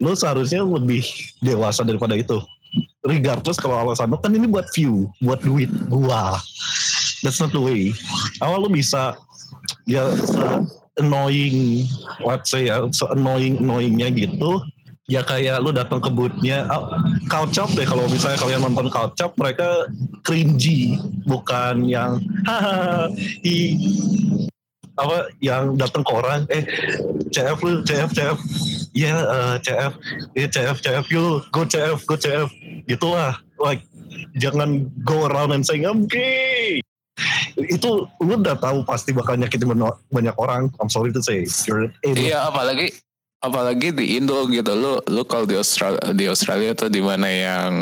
[0.00, 1.04] lu seharusnya lebih
[1.44, 2.40] dewasa daripada itu.
[3.04, 6.38] Regardless kalau alasan lu kan ini buat view buat duit gua.
[7.20, 7.92] That's not the way.
[8.40, 9.18] Awal lu bisa
[9.86, 10.42] ya se
[10.98, 11.86] annoying
[12.22, 14.60] let's say ya se annoying annoyingnya gitu
[15.10, 16.86] ya kayak lu datang ke bootnya oh,
[17.34, 19.90] up deh kalau misalnya kalian nonton up mereka
[20.22, 23.10] cringy bukan yang hahaha
[25.00, 26.62] apa yang datang ke orang eh
[27.32, 28.38] CF lu CF CF
[28.92, 29.92] ya eh, CF
[30.36, 32.48] ya CF CF you go CF go CF
[32.84, 33.82] gitu lah like
[34.36, 36.84] jangan go around and saying I'm gay
[37.56, 39.70] itu lu udah tahu pasti bakal nyakitin
[40.10, 40.72] banyak, orang.
[40.80, 42.92] I'm sorry to say you're iya apalagi
[43.40, 44.72] apalagi di Indo gitu.
[44.76, 47.72] Lu lu kalau di Australia di Australia tuh di mana yang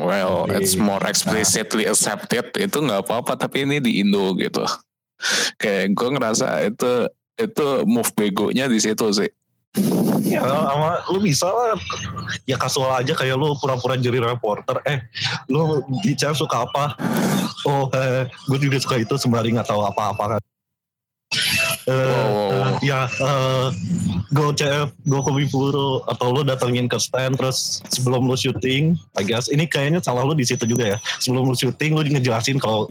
[0.00, 3.36] well it's more explicitly accepted itu nggak apa-apa.
[3.36, 4.64] Tapi ini di Indo gitu.
[5.60, 7.06] Kayak gue ngerasa itu
[7.38, 9.30] itu move begonya di situ sih
[10.22, 11.74] ya sama lu bisa lah.
[12.46, 14.78] Ya kasual aja kayak lu pura-pura jadi reporter.
[14.86, 15.02] Eh
[15.50, 16.94] lu CF suka apa?
[17.66, 20.42] Oh eh, gue juga suka itu sembari nggak tahu apa-apa kan.
[21.88, 22.52] Eh, Wow.
[22.52, 23.66] eh, ya eh,
[24.30, 29.24] go CF go Kobe Puro atau lu datengin ke stand terus sebelum lu syuting I
[29.24, 30.98] guess ini kayaknya salah lu di situ juga ya.
[31.18, 32.86] Sebelum lu syuting lu ngejelasin kalau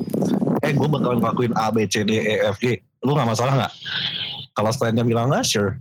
[0.61, 2.81] eh gue bakalan ngelakuin A B C D E F G.
[3.05, 3.73] Lu nggak masalah nggak
[4.51, 5.79] kalau standnya bilang nggak sure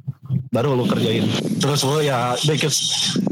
[0.49, 1.27] baru lu kerjain
[1.59, 2.79] terus lu ya because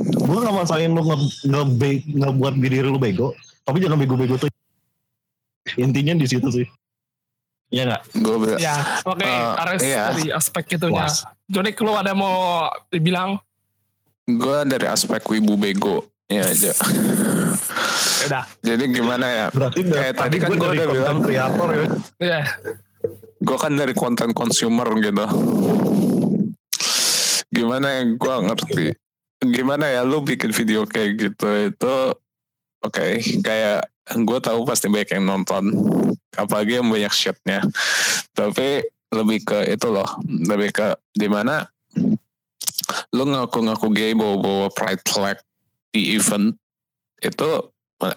[0.04, 4.50] gue nggak masalahin lu nge, nge, be- ngebuat diri lu bego tapi jangan bego-bego tuh
[5.76, 6.66] intinya di situ sih
[7.68, 8.02] Iya nggak?
[8.16, 8.74] gue bilang Ya,
[9.04, 10.08] oke, Eh, Ares iya.
[10.08, 11.04] dari aspek itunya.
[11.04, 11.28] Was.
[11.44, 13.36] Jonik, lu ada mau dibilang?
[14.24, 16.76] gue dari aspek wibu bego ya aja Ya
[18.24, 21.18] Udah, jadi gimana ya Berarti Kayak tadi kan gue udah konten bilang.
[21.20, 21.84] kreator ya.
[22.18, 22.40] ya.
[23.38, 25.26] Gue kan dari konten consumer gitu.
[27.54, 28.86] Gimana yang gue ngerti.
[29.38, 31.96] Gimana ya lu bikin video kayak gitu itu
[32.82, 33.06] oke.
[33.42, 35.70] Kayak gue tahu pasti banyak yang nonton.
[36.38, 37.62] Apalagi yang banyak shitnya
[38.34, 41.66] tapi lebih ke itu loh lebih ke di mana
[43.10, 45.38] lu ngaku-ngaku gay bawa-bawa pride flag
[45.90, 46.54] di event
[47.18, 47.50] itu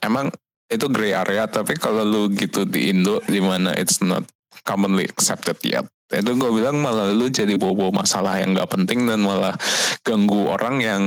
[0.06, 0.30] emang
[0.72, 1.50] itu gray area.
[1.50, 4.24] Tapi kalau lu gitu di Indo di mana it's not
[4.64, 5.86] commonly accepted yet.
[6.12, 9.56] Itu gue bilang malah lu jadi bobo masalah yang nggak penting dan malah
[10.04, 11.04] ganggu orang yang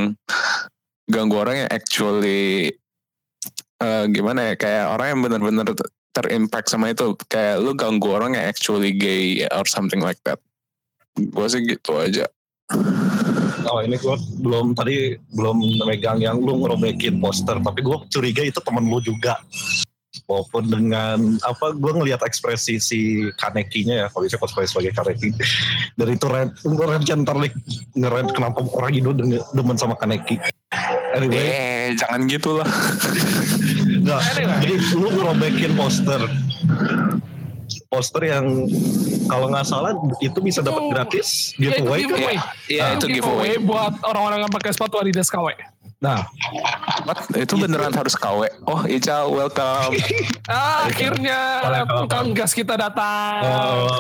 [1.05, 2.73] ganggu orang yang actually
[3.85, 5.67] eh, gimana ya kayak orang yang benar-benar
[6.17, 7.13] terimpact sama itu.
[7.29, 10.41] Kayak lu ganggu orang yang actually gay or something like that.
[11.15, 12.25] Gue sih gitu aja.
[13.65, 18.61] Oh ini gue belum tadi belum megang yang lu ngerobekin poster, tapi gue curiga itu
[18.61, 19.37] temen lu juga.
[20.25, 23.01] Walaupun dengan apa gue ngelihat ekspresi si
[23.35, 25.37] Kaneki-nya ya, kalau bisa cosplay sebagai Kaneki.
[25.93, 27.53] Dari itu red, red ntar like,
[27.93, 30.41] ngeren kenapa orang Indo dengan- demen sama Kaneki.
[31.13, 32.67] Anyway, eh jangan gitu lah
[34.05, 34.59] Nggak, Anyway.
[34.61, 36.21] jadi lu ngerobekin poster.
[37.87, 38.67] Poster yang
[39.25, 42.01] kalau nggak salah itu bisa dapat gratis Ya, itu giveaway.
[42.03, 42.37] giveaway.
[42.67, 45.53] Iya itu giveaway buat orang-orang yang pakai sepatu Adidas KW.
[45.99, 46.27] Nah,
[47.05, 47.29] What?
[47.33, 49.95] itu beneran harus KW oh Ica welcome.
[50.45, 53.41] Ah, akhirnya tukang gas kita datang.
[53.41, 53.97] Uh,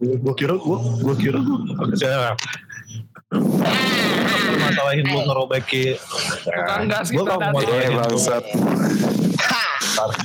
[0.00, 1.36] gue kira gue gue kira.
[1.44, 1.92] Gue
[4.56, 5.96] masalahin lu ngerobekin
[6.40, 7.52] Tukang gas gue kita gak datang.
[7.52, 8.44] mau eh masalahin lu bangsat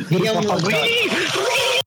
[0.07, 1.78] Diam lu.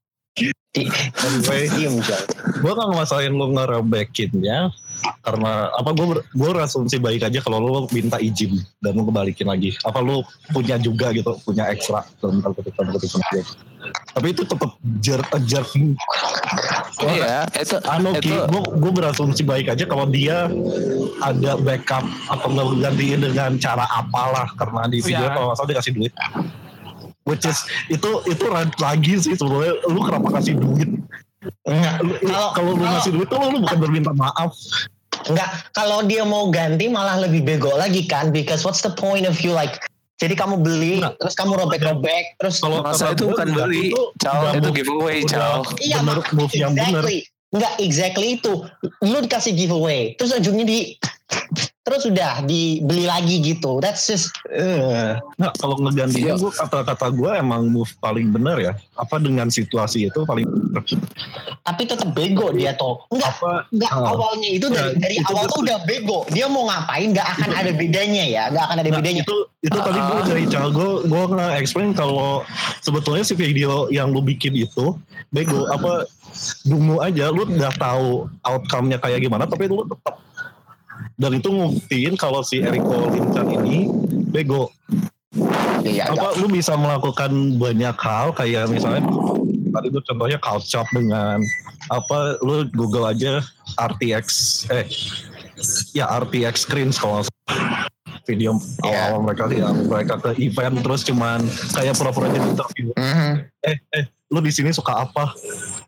[2.64, 8.16] Gue gak masalahin lu ngerobekinnya karena apa gue gue asumsi baik aja kalau lu minta
[8.16, 9.74] izin dan lu kebalikin lagi.
[9.84, 13.46] Apa lu punya juga gitu punya ekstra dalam tanda kutip dalam kutip kutip.
[14.14, 14.70] tapi itu tetap
[15.02, 15.66] jerk jerk
[17.02, 20.46] iya itu anu itu gue gue berasumsi baik aja kalau dia
[21.18, 25.34] ada backup atau nggak gantiin dengan cara apalah karena di video Iya.
[25.34, 26.12] kalau nggak salah dia kasih duit
[27.24, 27.58] which is
[27.88, 30.90] itu itu rant lagi sih sebenarnya lu kenapa kasih duit?
[31.62, 34.54] Enggak, Kalau- kalau lu ngasih duit tuh lu bukan berminta maaf.
[35.22, 39.38] Enggak, kalau dia mau ganti malah lebih bego lagi kan because what's the point of
[39.38, 39.78] you like
[40.18, 41.18] jadi kamu beli Enggak.
[41.18, 45.98] terus kamu robek-robek terus kalau masa itu bukan beli itu cal itu giveaway cal iya
[45.98, 48.64] bener mak- move yang exactly Enggak exactly itu.
[49.00, 50.78] Lu dikasih giveaway, terus ujungnya di
[51.82, 53.82] terus udah dibeli lagi gitu.
[53.82, 55.18] That's just uh.
[55.34, 58.72] Nah, kalau ngegantinya gue kata-kata gue emang move paling bener ya.
[58.94, 60.80] Apa dengan situasi itu paling bener.
[61.62, 63.02] tapi tetap bego dia tuh.
[63.08, 64.10] Enggak Apa enggak Ah.
[64.10, 66.18] awalnya itu dari, Ya, dari itu awal tuh udah bego.
[66.28, 69.22] Dia mau ngapain nggak akan ada bedanya ya, nggak akan ada Nah, bedanya.
[69.22, 70.26] itu itu tadi gue Ah.
[70.26, 72.42] dari cara gue gue nge-explain kalau
[72.78, 74.94] sebetulnya si video yang lu bikin itu
[75.30, 76.06] bego apa
[76.64, 80.16] dungu aja lu udah tahu outcome-nya kayak gimana tapi lu tetap
[81.18, 83.86] dan itu nguktiin kalau si Eriko Linchan ini
[84.32, 84.72] bego.
[85.82, 89.02] Iya, apa lu bisa melakukan banyak hal kayak misalnya
[89.72, 91.42] tadi itu contohnya shop dengan
[91.90, 93.42] apa lu Google aja
[93.80, 94.26] RTX
[94.70, 94.86] eh
[95.96, 97.24] ya RTX screens kalau
[98.28, 98.54] video
[98.86, 99.10] Iya.
[99.10, 101.42] awal mereka yang mereka ke event terus cuman
[101.74, 102.94] kayak pura-pura jadi interview.
[102.94, 103.32] Mhm.
[103.66, 105.34] eh eh lu di sini suka apa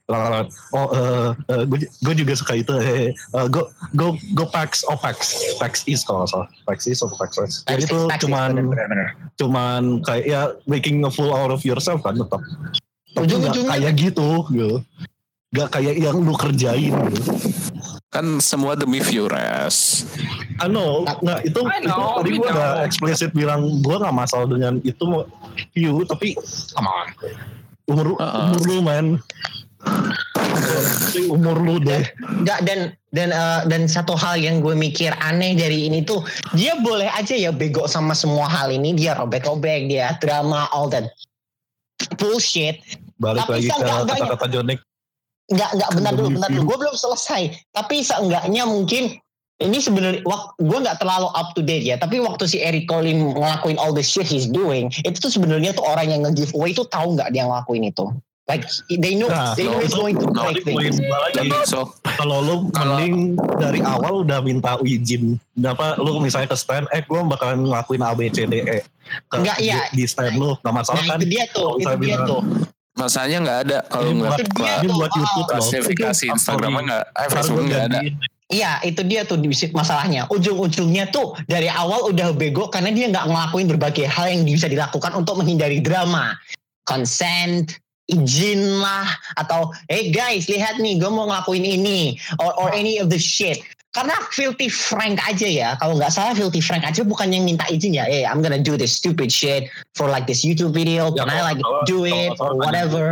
[0.05, 0.53] Lalat.
[0.77, 1.64] oh eh
[1.97, 3.17] gue juga suka itu eh,
[3.49, 7.31] go go go PAX oh PAX PAX East kalau nggak salah PAX East atau PAX
[7.40, 9.17] West jadi itu cuman bener-bener.
[9.40, 12.45] cuman kayak ya making a fool out of yourself kan tetap
[13.14, 14.85] Ujung-ujungnya- kayak gitu gitu
[15.55, 17.31] Gak kayak yang lu kerjain gitu.
[18.11, 20.03] Kan semua demi viewers.
[20.59, 24.11] I know, nggak itu, I itu know, tadi we gue udah eksplisit bilang gue nggak
[24.11, 25.23] masalah dengan itu mau
[25.71, 26.35] view, tapi
[26.75, 27.07] come on,
[27.87, 28.51] umur Uh-uh.
[28.51, 29.07] umur lu man,
[31.31, 32.05] umur lu deh.
[32.44, 32.79] Nggak, dan
[33.14, 36.23] dan eh, dan satu hal yang gue mikir aneh dari ini tuh
[36.55, 41.11] dia boleh aja ya bego sama semua hal ini dia robek-robek dia drama all that
[42.18, 42.83] bullshit.
[43.23, 44.81] Balik Tapi lagi ke kata-kata Jonik.
[45.44, 46.64] nggak nggak benar dulu benar dulu.
[46.73, 47.42] Gue belum selesai.
[47.77, 49.12] Tapi seenggaknya mungkin
[49.62, 50.25] ini sebenarnya
[50.59, 52.01] gue nggak terlalu up to date ya.
[52.01, 55.85] Tapi waktu si Eric Colin ngelakuin all the shit he's doing itu tuh sebenarnya tuh
[55.85, 58.09] orang yang nge-giveaway itu tahu nggak dia ngelakuin itu
[58.45, 60.97] like they know Nah, they know no, it's itu- going to break things
[61.65, 66.85] So, kalau lu Kalau- mending dari awal udah minta izin, apa lu misalnya ke stand,
[66.93, 68.79] eh gue bakalan ngelakuin A B C D E
[69.29, 69.89] ke Nggak, iya.
[69.93, 71.19] di, di stand lu, nggak masalah nah kan?
[71.21, 72.41] itu dia tuh itu dia bilang, tuh
[72.95, 75.49] masanya nggak ada kalau Ini ngeliat buat, buat oh, YouTube loh.
[75.51, 76.89] klasifikasi Instagramnya story.
[76.89, 77.99] nggak, eh Facebook nggak ada.
[78.45, 83.25] Iya itu dia tuh di masalahnya ujung-ujungnya tuh dari awal udah bego karena dia nggak
[83.27, 86.37] ngelakuin berbagai hal yang bisa dilakukan untuk menghindari drama
[86.85, 89.09] consent izin lah
[89.40, 93.64] atau hey guys lihat nih gue mau ngelakuin ini or, or any of the shit.
[93.95, 97.95] Karena filthy frank aja ya kalau nggak salah filthy frank aja bukan yang minta izin
[97.95, 101.14] ya hey I'm gonna do this stupid shit for like this YouTube video.
[101.14, 103.05] Ya, can I kalau like salah- do kalau it salah or kan whatever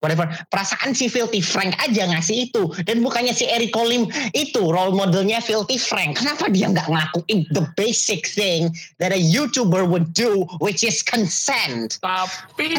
[0.00, 0.28] whatever.
[0.48, 2.68] Perasaan si filthy frank aja ngasih itu.
[2.84, 6.20] Dan bukannya si Eric Colim itu role modelnya filthy frank.
[6.20, 11.96] Kenapa dia nggak ngelakuin the basic thing that a YouTuber would do which is consent?
[12.00, 12.72] Tapi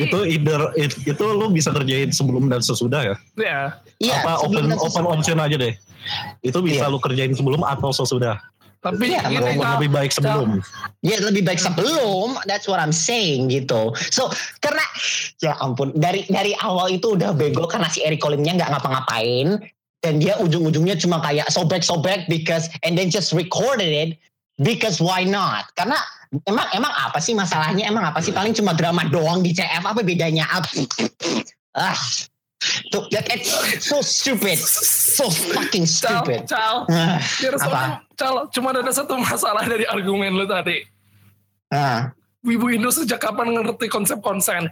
[0.00, 3.16] itu either it- itu lu bisa kerjain sebelum dan sesudah ya?
[3.36, 3.60] Ya
[4.02, 5.74] Iya, apa sebelum open open option aja deh?
[6.44, 6.92] Itu bisa Iya.
[6.92, 8.36] lu kerjain sebelum atau sesudah
[8.84, 10.48] tapi Iya, Walaupun Cal, lebih baik sebelum
[11.00, 13.96] Ya lebih baik sebelum, that's what I'm saying gitu.
[14.12, 14.28] So
[14.60, 14.84] karena
[15.40, 19.60] ya ampun dari dari awal itu udah bego karena si Eric Colimnya nggak ngapa-ngapain
[20.04, 24.20] dan dia ujung-ujungnya cuma kayak sobek-sobek because and then just recorded it
[24.60, 25.64] because why not?
[25.72, 25.96] Karena
[26.44, 27.88] emang emang apa sih masalahnya?
[27.88, 30.44] Emang apa sih paling cuma drama doang di CF apa bedanya?
[30.52, 30.68] Apa?
[31.74, 31.98] Ah,
[32.88, 33.52] tuh that- it's
[33.84, 36.40] so stupid, so fucking Cal, stupid.
[36.46, 38.04] Cal, Ah, There's Apa?
[38.14, 40.84] Cal, cuma ada satu masalah dari argumen lu tadi.
[41.68, 42.12] ah.
[42.44, 44.68] Wibu Indo sejak kapan ngerti konsep konsen?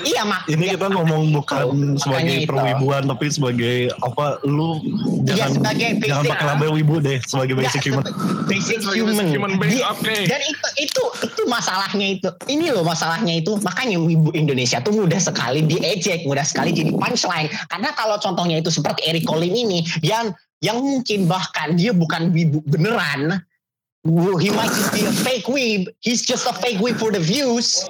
[0.00, 0.44] Iya mak.
[0.46, 2.48] ini ya, kita ngomong bukan Makanya sebagai itu.
[2.50, 4.80] perwibuan tapi sebagai apa lu
[5.22, 6.48] Iya, jangan sebagai jangan basic, pakai ah.
[6.54, 8.04] label wibu deh sebagai Nggak, basic human
[8.44, 9.14] basic Sebagai human.
[9.14, 10.16] basic human Dia- oke.
[10.26, 12.28] Dan itu itu itu masalahnya itu.
[12.46, 13.52] Ini loh masalahnya itu.
[13.60, 17.48] Makanya wibu Indonesia tuh mudah sekali diejek, mudah sekali jadi punchline.
[17.68, 22.60] Karena kalau contohnya itu seperti Eric Colim ini yang yang mungkin bahkan dia bukan wibu
[22.66, 23.40] beneran.
[24.40, 25.92] He might just be a fake weeb.
[26.00, 27.84] He's just a fake weeb for the views.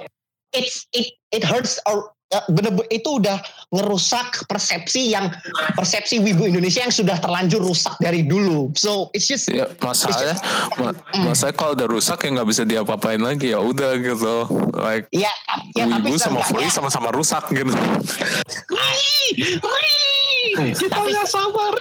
[0.51, 2.11] It's it it hurts or
[2.47, 5.27] bener itu udah ngerusak persepsi yang
[5.75, 8.71] persepsi wibu Indonesia yang sudah terlanjur rusak dari dulu.
[8.71, 10.39] So it's just Ya, masalahnya,
[10.79, 14.47] ma- masalahnya kalau udah rusak ya nggak bisa diapa-apain lagi ya udah gitu.
[14.71, 15.27] Like ya,
[15.75, 17.73] ya tapi Wibu sama seenggaknya- Free sama-sama rusak gitu.
[20.73, 21.73] kita nggak sabar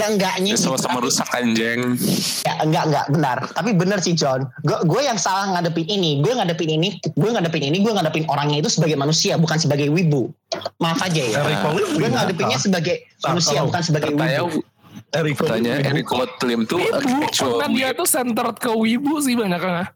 [0.00, 2.00] seenggaknya Ya, sama-sama rusak anjing.
[2.42, 3.38] ya, enggak enggak benar.
[3.52, 4.48] Tapi benar sih John.
[4.64, 6.24] Gue gue yang salah ngadepin ini.
[6.24, 10.32] Gue ngadepin ini gue ngadepin ini gue ngadepin orangnya itu sebagai manusia bukan sebagai wibu.
[10.80, 11.36] Maaf aja ya.
[11.44, 13.68] Eric Colim gue ngadepinnya sebagai manusia Tahu.
[13.68, 14.64] bukan sebagai wibu.
[15.10, 16.14] Eric Colim katanya wibu.
[16.14, 19.86] Eric Lim tuh Wibu, karena dia tuh centered ke Wibu sih banyak kan.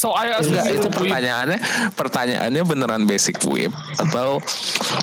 [0.00, 1.58] So I Enggak, itu pertanyaannya
[1.92, 3.68] pertanyaannya beneran basic whip
[4.00, 4.40] atau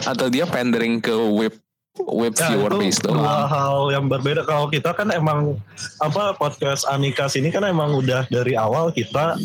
[0.10, 1.54] atau dia pandering ke whip
[2.00, 3.46] web Ya, viewer itu base dua doang.
[3.48, 4.42] hal yang berbeda.
[4.44, 5.58] Kalau kita kan emang
[5.98, 9.40] apa podcast Anikas ini kan emang udah dari awal kita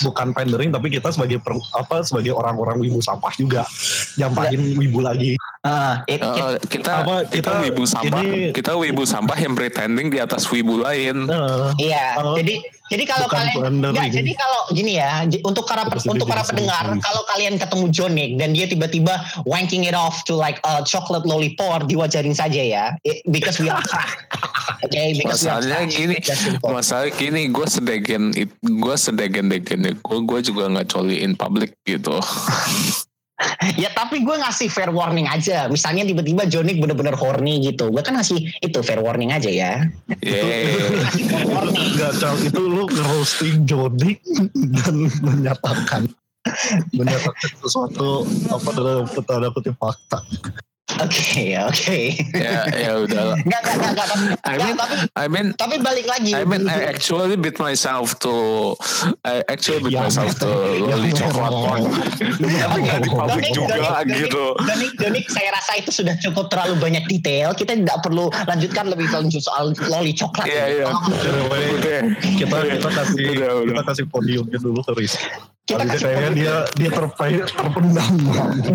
[0.00, 3.62] bukan pandering tapi kita sebagai per- apa sebagai orang-orang wibu sampah juga
[4.16, 5.36] nyampahin wibu lagi.
[5.60, 9.52] Ah, it- it- Eh, kita, Apa, kita kita- wibu sampah ini- kita wibu sampah yang
[9.52, 12.32] pretending di atas wibu lain Nah, Iya, Oh.
[12.32, 16.42] jadi jadi kalau Bukan kalian enggak, jadi kalau gini ya, untuk para Terus untuk para
[16.42, 19.14] pendengar, kalau kalian ketemu Jonik dan dia tiba-tiba
[19.46, 23.78] wanking it off to like a chocolate lollipop, diwajarin saja ya, It- because we are.
[24.84, 26.16] Oke, because we are masalahnya gini
[26.64, 28.32] masalah gini gue sedegen
[28.64, 32.16] gue sedegen degen gue gue juga nggak coli in public gitu
[33.80, 35.64] Ya tapi gue ngasih fair warning aja.
[35.72, 37.88] Misalnya tiba-tiba Jonik bener-bener horny gitu.
[37.88, 39.72] Gue kan ngasih itu fair warning aja ya.
[40.20, 42.12] yeah.
[42.20, 44.20] Cal, itu lu nge-roasting Jodik
[44.54, 46.08] dan menyatakan
[46.96, 50.20] menyatakan sesuatu apa dalam tanda kutip fakta.
[50.98, 51.98] Oke, oke.
[52.34, 54.06] ya ya udah Enggak, enggak, enggak, enggak.
[54.10, 56.30] Tapi, I mean tapi, I mean tapi balik lagi.
[56.34, 58.34] I mean I actually beat myself to
[59.22, 61.70] I actually beat Ya, myself to ya, loli ya, coklat ya.
[61.70, 61.84] one
[62.40, 66.46] Tapi nggak di public Donik, juga Donik, gitu Donik, Donik, saya rasa itu sudah cukup
[66.50, 67.52] terlalu banyak detail.
[67.54, 70.46] Kita tidak perlu lanjutkan lebih lanjut soal loli coklat.
[70.48, 70.88] Iya, iya.
[72.40, 73.26] Kita kita kasih
[73.68, 75.14] kita kasih podiumnya dulu ke Riz.
[75.70, 78.14] Kita kasih kayaknya dia dia terpe- terpendam.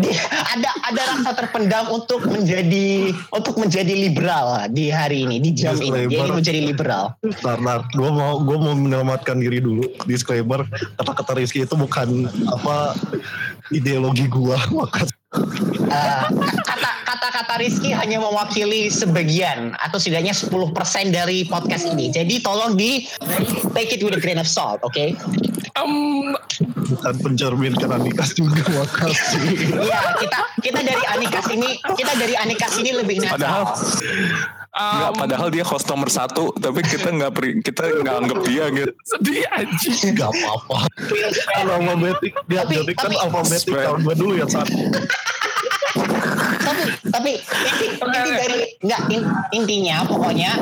[0.00, 5.76] Dia- ada ada rasa terpendam untuk menjadi untuk menjadi liberal di hari ini di jam
[5.76, 6.08] ini.
[6.08, 7.12] Dia ingin menjadi liberal.
[7.20, 7.60] Bentar.
[7.92, 9.84] Gue mau gue mau menyelamatkan diri dulu.
[10.08, 10.64] Disclaimer,
[10.96, 12.96] kata-kata Rizky itu bukan apa
[13.68, 14.56] ideologi gua.
[14.72, 15.04] Maka
[15.86, 16.24] Eh,
[16.64, 20.72] kata kata-kata Rizky hanya mewakili sebagian atau setidaknya 10%
[21.12, 22.08] dari podcast ini.
[22.08, 23.04] Jadi tolong di
[23.76, 24.96] take it with a grain of salt, oke?
[25.76, 26.32] Um,
[26.86, 28.62] bukan pencermin Anikas juga.
[28.66, 29.42] Makasih.
[29.76, 34.44] Iya, kita kita dari Anikas ini kita dari Anikas ini lebih padahal netral.
[34.76, 38.64] nggak um, padahal dia host nomor satu tapi kita nggak pri- kita nggak anggap dia
[38.68, 40.12] gitu sedih anjing.
[40.12, 40.78] Gak apa-apa.
[40.84, 41.80] Kan bad.
[41.80, 42.32] alfabetik.
[42.44, 43.72] Dia Tapi- jadi kan alfabetik.
[43.72, 44.76] Kalau gue dulu yang satu.
[46.62, 50.52] Tapi tapi inti, inti dari enggak in- intinya pokoknya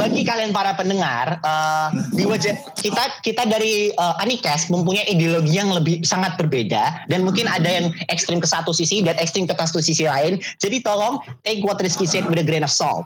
[0.00, 5.70] bagi kalian para pendengar eh, di wajah kita kita dari eh, Anikes mempunyai ideologi yang
[5.70, 9.84] lebih sangat berbeda dan mungkin ada yang ekstrim ke satu sisi dan ekstrim ke satu
[9.84, 13.04] sisi lain jadi tolong take what Rizky said with a grain of salt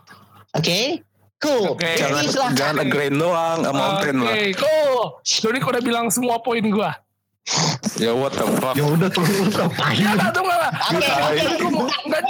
[0.55, 1.03] oke
[1.43, 1.85] cool Oke.
[1.85, 2.57] Jadi jangan silahkan.
[2.57, 5.03] jangan a grain doang a mountain Oke, lah cool.
[5.21, 6.97] Jadi udah bilang semua poin gua.
[8.01, 10.01] Ya what the fuck Ya udah tuh lu ngapain?
[10.01, 10.73] Enggak, tunggu enggak.
[10.89, 11.43] Oke, oke.
[11.61, 12.23] Gue mau enggak.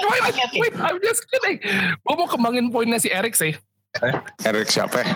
[0.58, 1.56] Wait, I'm just kidding.
[2.02, 3.54] Gue mau kembangin poinnya si Eric sih.
[4.42, 5.14] Eric siapa ya?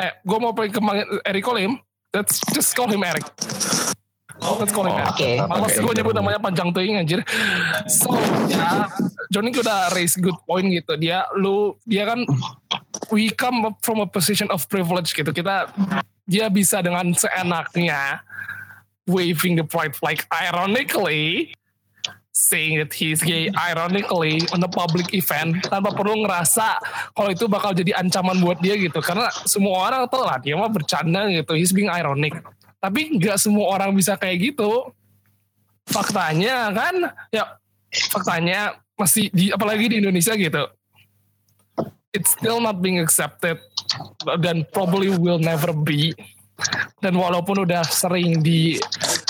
[0.00, 1.76] Eh, gue mau poin kembangin Eric Colim.
[2.16, 3.22] Let's just call him Eric.
[4.40, 5.12] Let's call him Eric.
[5.12, 5.30] Oke.
[5.44, 5.84] Males Oke.
[5.84, 7.20] gue nyebut namanya panjang tuing anjir.
[7.86, 8.16] So,
[8.48, 8.88] ya,
[9.28, 10.96] Johnny udah raise good point gitu.
[10.96, 12.24] Dia, lu, dia kan,
[13.12, 15.28] we come up from a position of privilege gitu.
[15.28, 15.68] Kita,
[16.24, 18.24] dia bisa dengan seenaknya
[19.10, 21.50] waving the pride flag ironically
[22.30, 26.80] saying that he's gay ironically on a public event tanpa perlu ngerasa
[27.12, 29.02] kalau itu bakal jadi ancaman buat dia gitu.
[29.04, 31.52] Karena semua orang tahu lah dia mah bercanda gitu.
[31.52, 32.32] He's being ironic.
[32.80, 34.88] Tapi nggak semua orang bisa kayak gitu.
[35.84, 36.94] Faktanya kan
[37.28, 37.60] ya
[38.08, 40.64] faktanya masih di apalagi di Indonesia gitu.
[42.10, 43.60] It's still not being accepted
[44.42, 46.16] dan probably will never be
[47.00, 48.76] dan walaupun udah sering di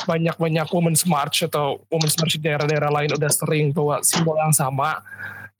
[0.04, 4.98] banyak-banyak women's march atau women's march di daerah-daerah lain udah sering bawa simbol yang sama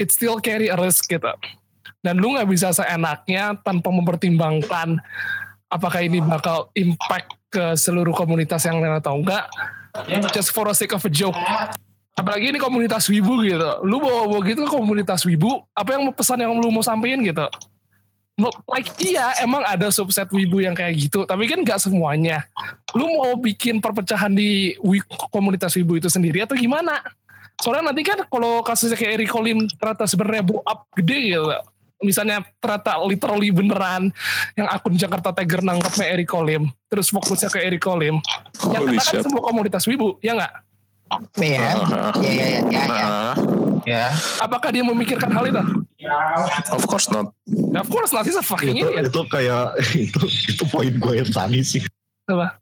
[0.01, 1.29] it still carry a risk gitu.
[2.01, 4.97] Dan lu nggak bisa seenaknya tanpa mempertimbangkan
[5.69, 9.45] apakah ini bakal impact ke seluruh komunitas yang lain atau enggak
[10.33, 11.37] just for the sake of a joke.
[12.17, 13.85] Apalagi ini komunitas wibu gitu.
[13.85, 17.45] Lu bawa bawa gitu komunitas wibu apa yang pesan yang lu mau sampein gitu
[18.71, 22.47] like iya emang ada subset wibu yang kayak gitu tapi kan nggak semuanya.
[22.97, 24.75] Lu mau bikin perpecahan di
[25.29, 27.03] komunitas wibu itu sendiri atau gimana?
[27.61, 31.53] Soalnya nanti kan kalau kasusnya kayak Eric Colim ternyata sebenarnya blow up gede gitu
[32.01, 34.09] misalnya ternyata literally beneran
[34.57, 38.19] yang akun Jakarta Tiger nangkapnya Eric Colim terus fokusnya ke Eric Colim
[38.73, 40.53] yang kena kan semua komunitas wibu ya nggak?
[41.37, 42.23] Ya Uh-huh.
[42.23, 42.87] ya ya ya ya, ya.
[42.87, 43.35] Nah,
[43.83, 44.05] ya.
[44.39, 45.59] apakah dia memikirkan hal itu
[46.73, 47.31] of course not.
[47.75, 49.11] Of course nanti a fucking itu, idiot.
[49.11, 49.65] itu kayak
[49.97, 51.83] itu itu poin gue yang tadi sih.
[52.31, 52.55] Apa?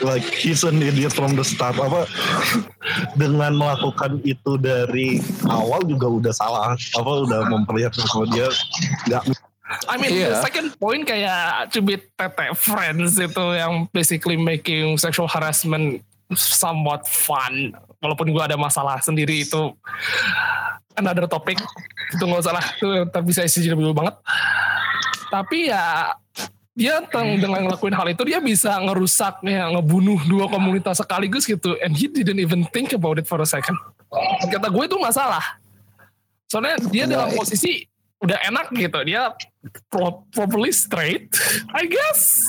[0.00, 1.76] like he's an idiot from the start.
[1.76, 2.08] Apa?
[3.16, 6.72] Dengan melakukan itu dari awal juga udah salah.
[6.96, 7.10] Apa?
[7.28, 8.48] Udah memperlihatkan kalau dia
[9.08, 9.22] nggak
[9.90, 10.38] I mean, Iya.
[10.38, 16.06] the second point kayak cubit tete friends itu yang basically making sexual harassment
[16.38, 17.74] somewhat fun.
[17.98, 19.74] Walaupun gue ada masalah sendiri itu
[20.96, 21.60] another topic
[22.12, 22.64] itu nggak usah lah.
[22.76, 24.16] Itu tapi bisa isi dulu banget.
[25.30, 26.16] Tapi ya
[26.76, 31.76] dia dengan ngelakuin hal itu dia bisa ngerusak ya ngebunuh dua komunitas sekaligus gitu.
[31.80, 33.76] And he didn't even think about it for a second.
[34.52, 35.42] Kata gue itu masalah
[36.46, 37.82] soalnya dia dalam posisi
[38.24, 38.98] udah enak gitu.
[39.04, 39.32] Dia
[39.92, 41.28] pro- probably straight
[41.74, 42.48] I guess.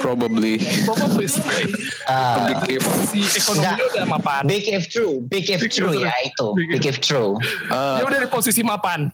[0.00, 0.58] Probably.
[0.88, 1.74] probably straight.
[2.08, 2.84] Uh, Big if.
[3.10, 4.42] si ekonominya udah mapan.
[4.48, 6.02] Big if true, big if Big true true.
[6.02, 7.36] ya itu, Big if big if true.
[7.70, 9.12] Ah, dia udah di posisi mapan.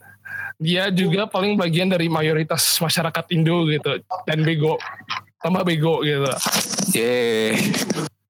[0.60, 3.96] Dia juga paling bagian dari mayoritas masyarakat Indo gitu.
[4.28, 4.76] Dan bego.
[5.40, 6.28] Tambah bego gitu.
[6.92, 7.56] Yeah.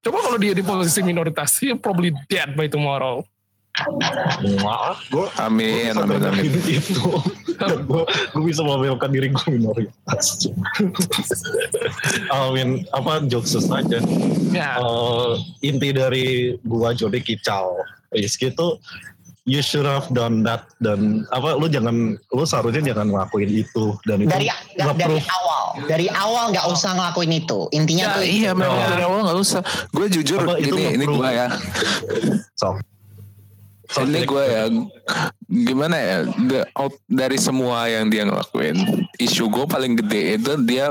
[0.01, 3.21] coba kalau dia di posisi minoritas he probably dead by tomorrow
[4.61, 6.53] Wah, gue Amin, amin, amin.
[6.67, 7.01] itu.
[7.61, 10.49] Gue gue bisa membelokkan diri gue minoritas
[12.51, 14.01] mean apa jokes saja
[14.51, 14.71] ya.
[14.77, 16.27] Eh, inti dari
[16.63, 17.79] gua Jody Kicau.
[18.11, 18.75] Rizky itu
[19.45, 23.95] you should have done that dan apa lu jangan lu seharusnya jangan ngelakuin itu.
[24.03, 25.27] Dan itu Dari nggak dari proof.
[25.31, 27.61] awal, dari awal nggak usah ngelakuin itu.
[27.71, 28.89] Intinya Ya, tuh iya memang Oh.
[28.91, 29.61] dari awal nggak usah.
[29.91, 31.47] Gue jujur Apa, itu ini gue ya.
[32.57, 32.75] so,
[33.91, 34.65] so Ini gue ya
[35.51, 36.17] gimana ya
[36.47, 38.79] the- out- dari semua yang dia ngelakuin
[39.19, 40.87] isu gue paling gede itu dia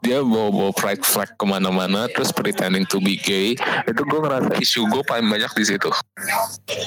[0.00, 3.58] dia bawa bawa pride flag ke mana-mana terus pretending to be gay.
[3.84, 5.90] Itu gue ngerasa isu gue paling banyak di situ.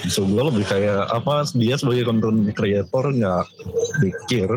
[0.08, 3.46] So gua lebih kayak apa dia sebagai content creator nggak
[4.00, 4.50] mikir.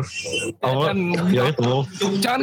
[0.63, 0.95] Apa?
[0.95, 1.61] dan- ya itu.
[1.61, 1.83] Lu
[2.23, 2.39] jangan,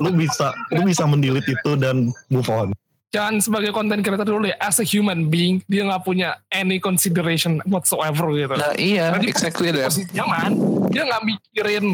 [0.00, 2.70] lu bisa lu bisa mendelete itu dan move on
[3.16, 7.64] jangan sebagai content creator dulu ya as a human being dia nggak punya any consideration
[7.64, 8.52] whatsoever gitu.
[8.52, 10.60] Nah iya Tadi- exactly that nyaman
[10.92, 11.86] dia nggak mikirin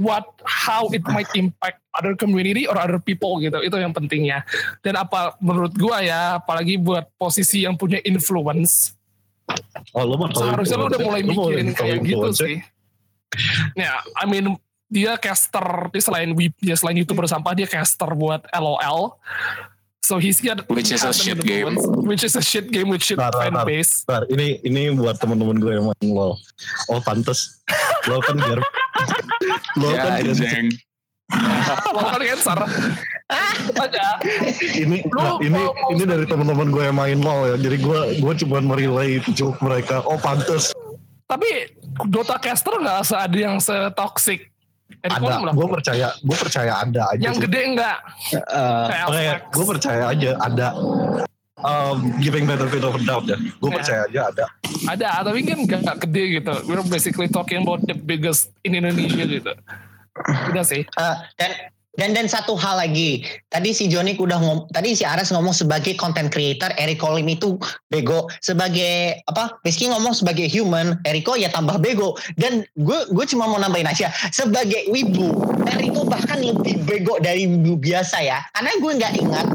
[0.00, 3.60] what how it might impact other community or other people gitu.
[3.60, 4.40] Itu yang pentingnya.
[4.80, 8.96] Dan apa menurut gua ya apalagi buat posisi yang punya influence
[9.92, 12.56] oh lu mah seharusnya lu udah mulai mikirin kayak gitu sih.
[13.76, 14.56] Ya I mean
[14.88, 19.18] dia caster dia selain web dia selain youtuber sampah dia caster buat LOL
[20.04, 21.72] so he's got Which is a shit game.
[21.72, 23.64] influence, which is a shit game with shit Tar, tar, fan tar.
[23.64, 26.36] base Bentar, ini ini buat teman-teman gue yang main LOL.
[26.92, 27.64] Oh pantes.
[28.04, 28.60] LOL kan biar
[29.80, 30.68] LOL kan biar jeng
[31.96, 32.58] lo kan cancer
[33.80, 34.06] aja
[34.76, 35.62] ini nah, ini
[35.96, 37.56] ini dari teman-teman gue yang main LOL ya.
[37.56, 40.04] Jadi gue gue cuma merelay joke mereka.
[40.04, 40.70] Oh pantes.
[41.24, 41.72] tapi
[42.12, 44.53] Dota caster nggak ada yang setoxic
[45.04, 45.52] Ada.
[45.52, 47.20] Gue percaya gue percaya ada aja.
[47.20, 47.44] yang sih.
[47.44, 47.98] gede enggak
[48.32, 50.68] eh, kayak gue percaya aja ada.
[51.56, 53.36] Um, giving benefit of doubt ya.
[53.56, 53.76] Gue Ya.
[53.78, 54.44] percaya aja ada.
[54.86, 59.52] ada tapi kan nggak gede gitu we're basically talking about the biggest in Indonesia gitu
[60.48, 61.50] udah sih Eh, dan
[61.94, 65.94] dan dan satu hal lagi tadi si Jonik udah ngom tadi si Ares ngomong sebagai
[65.94, 67.54] content creator Eriko Lim itu
[67.86, 68.26] bego.
[68.42, 72.18] Sebagai apa Rizky ngomong sebagai human Eriko ya tambah bego.
[72.34, 75.30] Dan gue gue cuma mau nambahin aja sebagai wibu
[75.70, 78.42] Eriko bahkan lebih bego dari wibu biasa ya.
[78.54, 79.46] Karena gue nggak ingat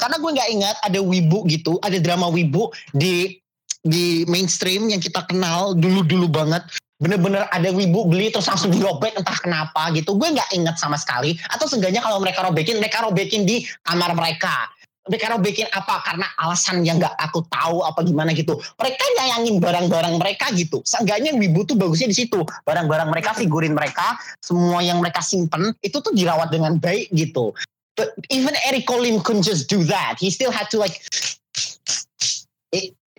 [0.00, 3.38] karena gue nggak ingat ada wibu gitu ada drama wibu di
[3.82, 6.62] di mainstream yang kita kenal dulu-dulu banget
[7.02, 10.14] bener-bener ada wibu beli terus langsung dirobek entah kenapa gitu.
[10.14, 11.34] Gue nggak inget sama sekali.
[11.50, 14.70] Atau seenggaknya kalau mereka robekin mereka robekin di kamar mereka.
[15.02, 15.98] Mereka robekin apa?
[16.06, 18.54] Karena alasan yang nggak aku tahu apa gimana gitu.
[18.78, 20.78] Mereka nyayangin barang-barang mereka gitu.
[20.86, 22.38] Seenggaknya wibu tuh bagusnya di situ.
[22.62, 27.50] Barang-barang mereka figurin mereka semua yang mereka simpen itu tuh dirawat dengan baik gitu.
[27.98, 30.16] But even Eric Colim couldn't just do that.
[30.22, 31.02] He still had to like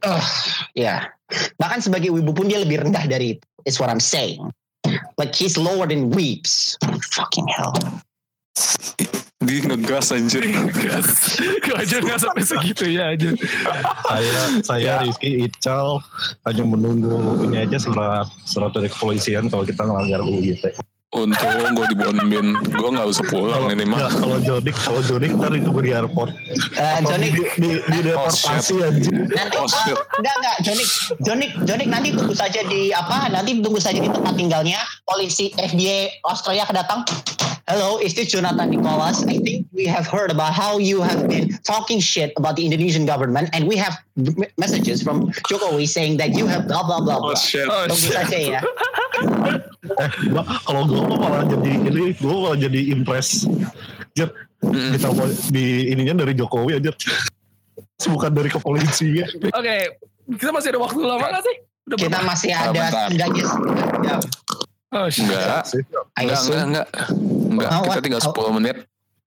[0.05, 0.23] uh,
[0.77, 1.07] ya.
[1.57, 4.43] Bahkan sebagai wibu pun dia lebih rendah dari itu is what I'm saying.
[5.17, 6.75] Like he's lower than weeps.
[7.15, 7.73] Fucking hell.
[9.43, 10.45] Dia ngegas anjir.
[10.71, 13.33] Gas gue aja nggak sampai segitu ya aja
[14.05, 15.99] saya saya Rizky Ical
[16.45, 20.71] hanya menunggu ini aja surat surat dari kepolisian kalau kita ngelanggar UU ITE.
[21.13, 25.53] Untung gue dibondin gue nggak usah pulang ini mah Nggak, kalau Jodik kalau Jodik ntar
[25.53, 26.31] itu di airport.
[26.33, 29.13] uh, Atau Johnny di, di, di deportasi anjir.
[29.29, 29.93] nanti Oh, shit.
[29.93, 30.89] uh, enggak enggak Jonik
[31.21, 36.25] Jonik Jonik nanti tunggu saja di apa nanti tunggu saja di tempat tinggalnya polisi FBI
[36.25, 36.99] Australia akan datang
[37.63, 39.23] Hello, is this Jonathan Nicholas?
[39.23, 43.07] I think we have heard about how you have been talking shit about the Indonesian
[43.07, 43.95] government, and we have
[44.59, 47.23] messages from Jokowi saying that you have blah blah blah.
[47.23, 47.39] oh blah.
[47.39, 48.61] shit oh Tunggu shit saja ya.
[49.95, 53.47] Eh, gua, kalau gue malah jadi ini gue malah jadi impress.
[54.11, 54.27] Jir,
[54.59, 54.91] Mm-mm.
[54.99, 56.91] kita mau di ininya dari Jokowi aja.
[58.11, 59.27] Bukan dari kepolisian.
[59.55, 59.75] oke
[60.35, 62.27] kita masih ada waktu lama nggak sih udah Kita berapa?
[62.27, 63.07] masih Ah, ada bentar.
[63.07, 63.43] setidaknya
[64.03, 64.15] ya,
[64.93, 65.65] oh shit enggak
[66.13, 66.87] I enggak enggak enggak
[67.49, 68.33] enggak Oh, kita tinggal Oh.
[68.47, 68.75] 10 menit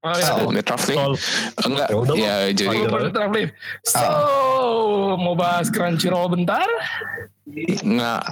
[0.01, 0.27] oh, ya.
[0.35, 1.19] 10 menit roughly Soal-
[1.65, 2.55] enggak Ya udah, ya Bang.
[2.55, 2.89] jadi Ayo.
[2.89, 3.51] Boleh traveling.
[3.85, 4.07] So,
[5.17, 6.67] mau bahas Crunchyroll bentar?
[7.79, 8.23] enggak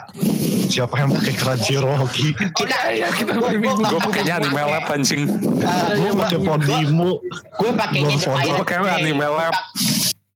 [0.66, 2.34] siapa yang pakai Crunchyroll Ki?
[2.58, 3.30] Kita, iya, kita.
[3.32, 5.22] Gue gua- pakainya anime gua- lab anjing.
[5.30, 7.10] Gue gua- pakai Podimo.
[7.54, 8.16] Gue pakainya.
[8.16, 9.54] Pirate Pakai anime lab.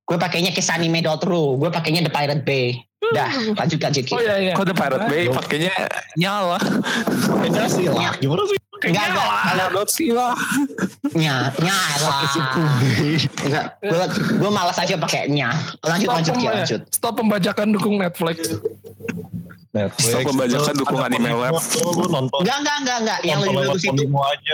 [0.04, 1.58] Gue pakainya kisanime.ru.
[1.58, 2.78] Gue pakainya The Pirate Bay.
[2.98, 4.12] Dah, lanjut lanjut Ki.
[4.12, 4.52] Oh iya iya.
[4.52, 5.72] Kok The Pirate Bay pakainya
[6.14, 6.58] nyala.
[7.24, 8.12] Pakainya sih lah.
[8.18, 8.58] Gimana sih?
[8.78, 9.26] Enggak, enggak.
[9.26, 10.34] Kalau Download sih lah.
[11.14, 12.18] nya, nya lah.
[13.42, 14.06] Enggak, gue
[14.38, 15.48] gue malas aja pakainya.
[15.80, 16.80] Lanjut Stop, lanjut Ki, pemba- lanjut.
[16.90, 18.38] stop pembajakan dukung Netflix.
[19.68, 20.10] Netflix.
[20.10, 21.54] Stop pembajakan dukung anime lab.
[21.54, 23.18] Enggak enggak enggak enggak.
[23.22, 24.02] Yang lebih bagus itu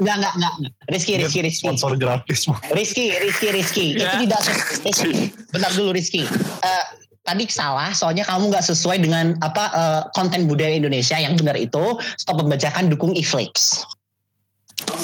[0.00, 0.54] enggak enggak enggak.
[0.88, 1.64] Rizky Rizky Rizky.
[1.64, 2.40] Sponsor gratis.
[2.72, 3.86] Rizky, Rizky, Rizky.
[3.94, 4.14] Ya.
[4.14, 4.40] Itu tidak
[4.84, 5.12] Rizky.
[5.52, 6.22] Bentar dulu Rizky.
[6.60, 6.84] Eh,
[7.24, 11.82] tadi salah, soalnya kamu nggak sesuai dengan apa eh, konten budaya Indonesia yang benar itu
[12.14, 13.80] stop pembajakan dukung iFlix.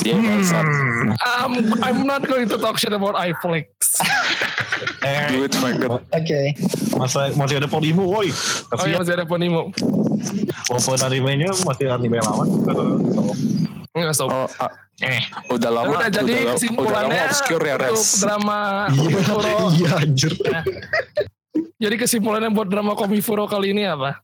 [0.04, 0.66] Iya, bangsat.
[1.22, 3.70] I'm, I'm not going to talk shit about iFlix.
[5.00, 6.04] Eh, Do it, faggot.
[6.12, 6.40] Oke.
[6.92, 8.28] masa masih ada Podimo, woi.
[8.70, 9.72] Oh iya masih ada Ponimo.
[10.68, 12.44] Walaupun animenya masih anime lama.
[13.90, 14.28] Enggak stop.
[14.28, 14.68] Oh, ah,
[15.00, 15.96] Eh, udah lama.
[15.96, 18.20] udah jadi udah, lama- udah kesimpulannya lama obscure ya, Res.
[18.20, 18.60] drama
[18.92, 19.20] iya,
[19.72, 20.32] iya anjir.
[21.80, 24.20] Jadi kesimpulannya buat drama Komifuro kali ini apa?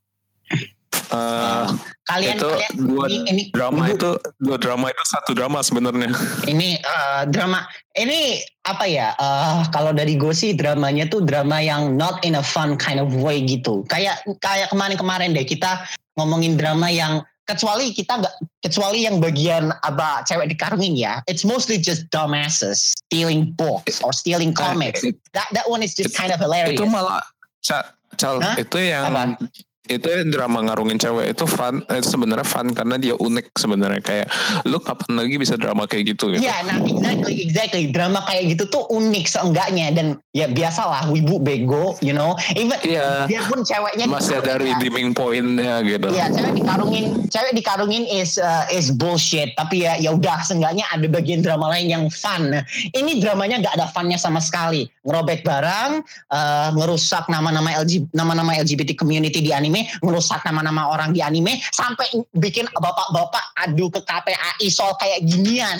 [1.07, 1.67] Eh,
[2.07, 6.11] Kalian itu kalian dua ini ini drama itu dua drama itu satu drama sebenarnya.
[6.51, 7.63] ini eh, drama
[7.95, 12.43] ini apa ya eh, kalau dari gue sih dramanya tuh drama yang not in a
[12.43, 15.87] fun kind of way gitu kayak kayak kemarin-kemarin deh kita
[16.19, 18.35] ngomongin drama yang kecuali kita nggak
[18.67, 24.51] kecuali yang bagian apa cewek dikarungin ya it's mostly just dumbasses stealing books or stealing
[24.51, 27.23] comics that that one is just kind of hilarious Itu malah
[27.63, 28.55] Ca- Cal, Hah?
[28.59, 29.39] itu yang Apa?
[29.87, 34.27] Itu drama ngarungin cewek itu fun itu sebenarnya fun karena dia unik sebenarnya kayak
[34.65, 36.43] lu kapan lagi bisa drama kayak gitu gitu.
[36.43, 37.83] Iya, nah exactly, exactly.
[37.91, 42.33] Drama kayak gitu tuh unik seenggaknya dan ya biasalah wibu bego, you know.
[42.57, 43.27] Even Iya.
[43.27, 44.77] dia pun ceweknya Masih ada dikarungin ya.
[44.79, 46.09] redeeming pointnya gitu.
[46.09, 49.53] Iya, cewek dikarungin, cewek dikarungin is uh, is bullshit.
[49.59, 52.55] Tapi ya ya udah, seenggaknya ada bagian drama lain yang fun.
[52.95, 54.87] Ini dramanya nggak ada funnya sama sekali.
[55.05, 55.91] Ngerobek barang,
[56.33, 62.09] uh, ngerusak nama-nama LG, nama-nama LGBT community di anime, ngerusak nama-nama orang di anime, sampai
[62.33, 65.77] bikin bapak-bapak adu ke KPAI soal kayak ginian.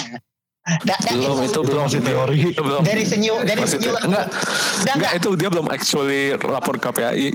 [0.67, 2.39] That, that belum itu Itu belum masih teori.
[2.51, 2.83] Itu belum.
[2.83, 4.27] dari senyum dari senyum enggak, Udah
[4.83, 7.31] enggak enggak itu dia belum actually lapor KPAI.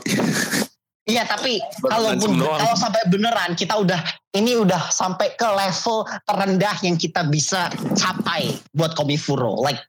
[1.09, 3.99] Iya tapi kalaupun kalau sampai beneran kita udah
[4.31, 7.67] ini udah sampai ke level terendah yang kita bisa
[7.99, 9.59] capai buat Komifuro.
[9.59, 9.83] Like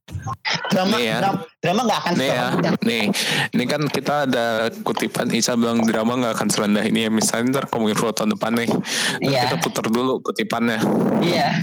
[0.74, 1.18] drama Nih ya.
[1.22, 2.46] drama drama nggak akan Nih ya,
[2.82, 3.04] nih,
[3.54, 7.10] ini kan kita ada kutipan Isa bilang drama nggak akan serendah ini ya.
[7.14, 8.70] Misalnya ntar Kominfo tahun depan nih,
[9.22, 9.46] Iya.
[9.46, 10.82] kita putar dulu kutipannya.
[11.22, 11.54] iya.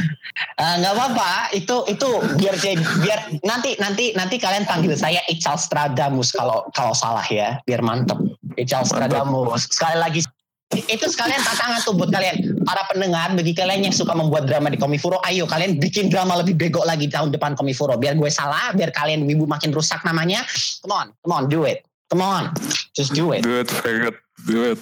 [0.55, 1.51] Eh, nggak apa-apa.
[1.51, 2.07] Itu itu
[2.39, 2.55] biar
[3.03, 7.59] biar nanti nanti nanti kalian panggil saya Ical Stradamus kalau kalau salah ya.
[7.67, 8.15] Biar mantep
[8.59, 10.21] Ical Stradamus sekali lagi
[10.69, 12.61] itu sekalian tantangan tuh buat kalian.
[12.61, 16.53] Para pendengar bagi kalian yang suka membuat drama di Komifuro ayo kalian bikin drama lebih
[16.53, 17.97] bego lagi tahun depan Komifuro.
[17.97, 20.45] Biar gue salah biar kalian ibu makin rusak namanya.
[20.85, 21.81] Come on come on do it.
[22.13, 22.53] Come on
[22.93, 23.41] just do it.
[23.41, 24.13] Do it, faggot.
[24.45, 24.79] Do it.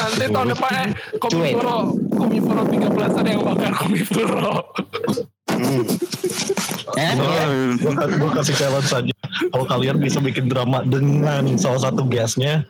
[0.00, 0.88] Nanti tahun depan eh
[1.20, 4.52] Komifuro Komifuro 13 ada yang bakar Komifuro.
[6.98, 7.46] Eh, Oh, ya.
[7.78, 9.17] gue gue kasih challenge aja
[9.52, 12.64] kalau kalian bisa bikin drama dengan salah satu guestnya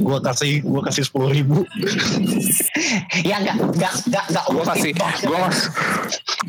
[0.00, 1.66] gue kasih gue kasih sepuluh ribu.
[3.20, 5.38] Ya nggak nggak nggak nggak gue kasih gue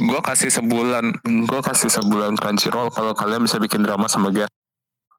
[0.01, 4.47] gue kasih sebulan gue kasih sebulan Crunchyroll kalau kalian bisa bikin drama sama dia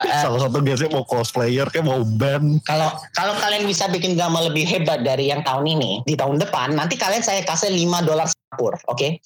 [0.02, 2.58] salah satu guestnya mau cosplayer kayak mau band.
[2.66, 6.74] Kalau kalau kalian bisa bikin drama lebih hebat dari yang tahun ini di tahun depan,
[6.74, 9.22] nanti kalian saya kasih 5 dolar Singapura, oke?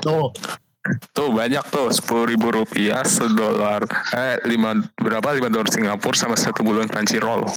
[0.00, 0.32] tuh
[1.14, 1.88] tuh banyak tuh.
[1.94, 5.34] Sepuluh ribu rupiah sedolar eh lima berapa?
[5.34, 7.50] Lima dolar Singapura sama satu bulan Crunchyroll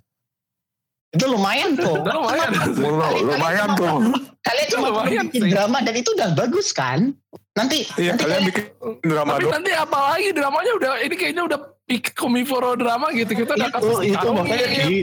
[1.16, 1.95] Itu lumayan tuh.
[1.97, 2.49] Udah lumayan.
[2.76, 3.95] Lu- lumayan tuh.
[4.41, 5.49] Kalian cuma Lumayan bikin sih.
[5.49, 7.16] drama dan itu udah bagus kan?
[7.55, 8.66] Nanti iya nanti kalian kalian, bikin
[9.01, 10.28] drama Tapi doang nanti apa lagi?
[10.30, 13.32] Dramanya udah ini kayaknya udah peak Komifuro drama gitu.
[13.32, 14.34] Kita udah itu kasih itu tahu.
[14.36, 14.95] makanya di,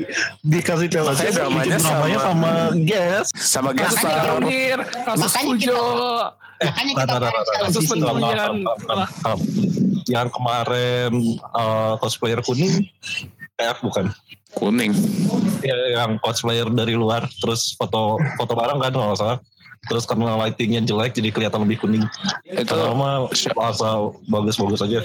[0.44, 3.30] dikasih challenge Makanya dramanya dramanya sama- sama guest.
[3.34, 4.22] sama Kasus guest Makanya star.
[4.22, 5.82] Karonir, kasus Pujo,
[6.60, 7.16] makanya kita
[7.58, 8.52] kasus pencurian.
[10.04, 11.12] Yang kemarin
[11.48, 12.84] uh, cosplayer kuning.
[13.54, 14.10] Eh bukan
[14.56, 14.92] kuning.
[15.62, 19.38] Ya, yang cosplayer dari luar terus foto foto bareng kan kalau salah.
[19.90, 22.04] Terus karena lightingnya jelek jadi kelihatan lebih kuning.
[22.46, 23.26] Itu mah
[23.66, 25.00] asal bagus-bagus aja.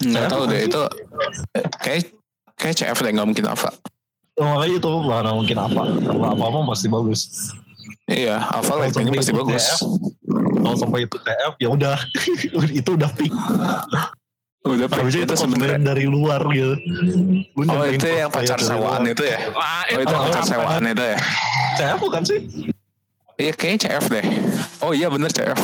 [0.00, 0.80] Nggak tahu deh itu
[1.56, 2.00] eh, kayak
[2.58, 3.70] kayak CF deh nggak mungkin apa
[4.34, 7.20] Oh, makanya itu mana mungkin apa kalau apa apa pasti bagus.
[8.10, 9.64] Iya Kalau lightingnya pasti bagus.
[10.26, 11.96] Kalau sampai itu TF ya udah.
[12.82, 13.30] Itu udah peak
[14.64, 15.76] Udah Habisnya itu sebenarnya.
[15.78, 16.72] dari luar gitu.
[17.52, 19.38] Gua Oh nyobain itu yang pacar sewaan itu ya?
[19.50, 21.18] Wah, Oh itu Oh, pacar sewaan itu ya?
[21.76, 22.38] Saya bukan sih?
[23.34, 24.24] Iya kayaknya CF deh.
[24.80, 25.60] Oh iya bener CF.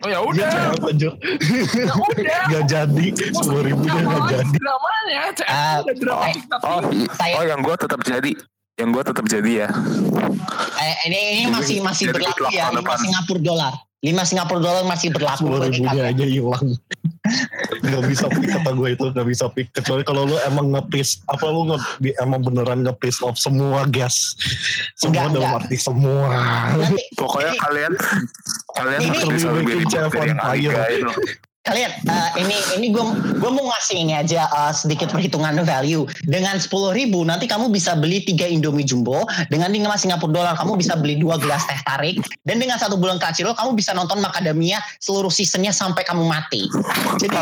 [0.00, 0.50] Oh ya Iya udah.
[0.50, 1.12] saya anjir.
[1.12, 2.40] udah.
[2.50, 3.06] Gak jadi.
[3.30, 4.56] Sepuluh ribu dia gak jadi.
[4.56, 6.24] Dramanya, CF Ah, udah drama
[6.64, 6.80] oh.
[6.82, 8.32] Oh, oh yang gue tetap jadi.
[8.74, 9.68] Yang gue tetap jadi ya.
[10.76, 12.96] Eh, ini ini Jadi- masih masih berlaku ya 5 depan.
[12.98, 13.74] Singapura dolar.
[14.04, 15.48] 5 Singapura dolar masih berlaku.
[15.48, 16.66] Sepuluh ribunya aja hilang.
[17.86, 21.46] gak bisa pick kata gue itu gak bisa pick kecuali kalau lu emang nge-piss apa
[21.50, 21.78] lu nge,
[22.22, 24.34] emang beneran nge-piss off semua gas
[24.94, 25.60] semua Enggak, dalam enggak.
[25.66, 26.28] arti semua
[26.74, 27.92] Nanti Pokoknya Ini- kalian
[28.74, 31.10] kalian Ini- harus bisa lebih dari yang.
[31.66, 33.04] Kalian eh, ini ini gue
[33.42, 37.98] gue mau ngasih ini aja eh, sedikit perhitungan value dengan sepuluh ribu nanti kamu bisa
[37.98, 42.22] beli tiga Indomie Jumbo dengan lima Singapura dolar kamu bisa beli dua gelas teh tarik
[42.46, 46.70] dan dengan satu bulan Crunchyroll kamu bisa nonton Macadamia seluruh seasonnya sampai kamu mati
[47.18, 47.34] jadi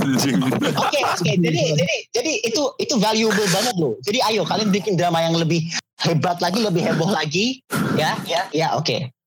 [0.00, 0.40] anjing.
[0.74, 3.94] Oke oke jadi jadi jadi itu itu valuable banget loh.
[4.02, 5.64] Jadi ayo kalian bikin drama yang lebih
[6.02, 7.62] hebat lagi, lebih heboh lagi.
[7.94, 8.96] Ya ya ya oke.
[8.96, 9.17] ini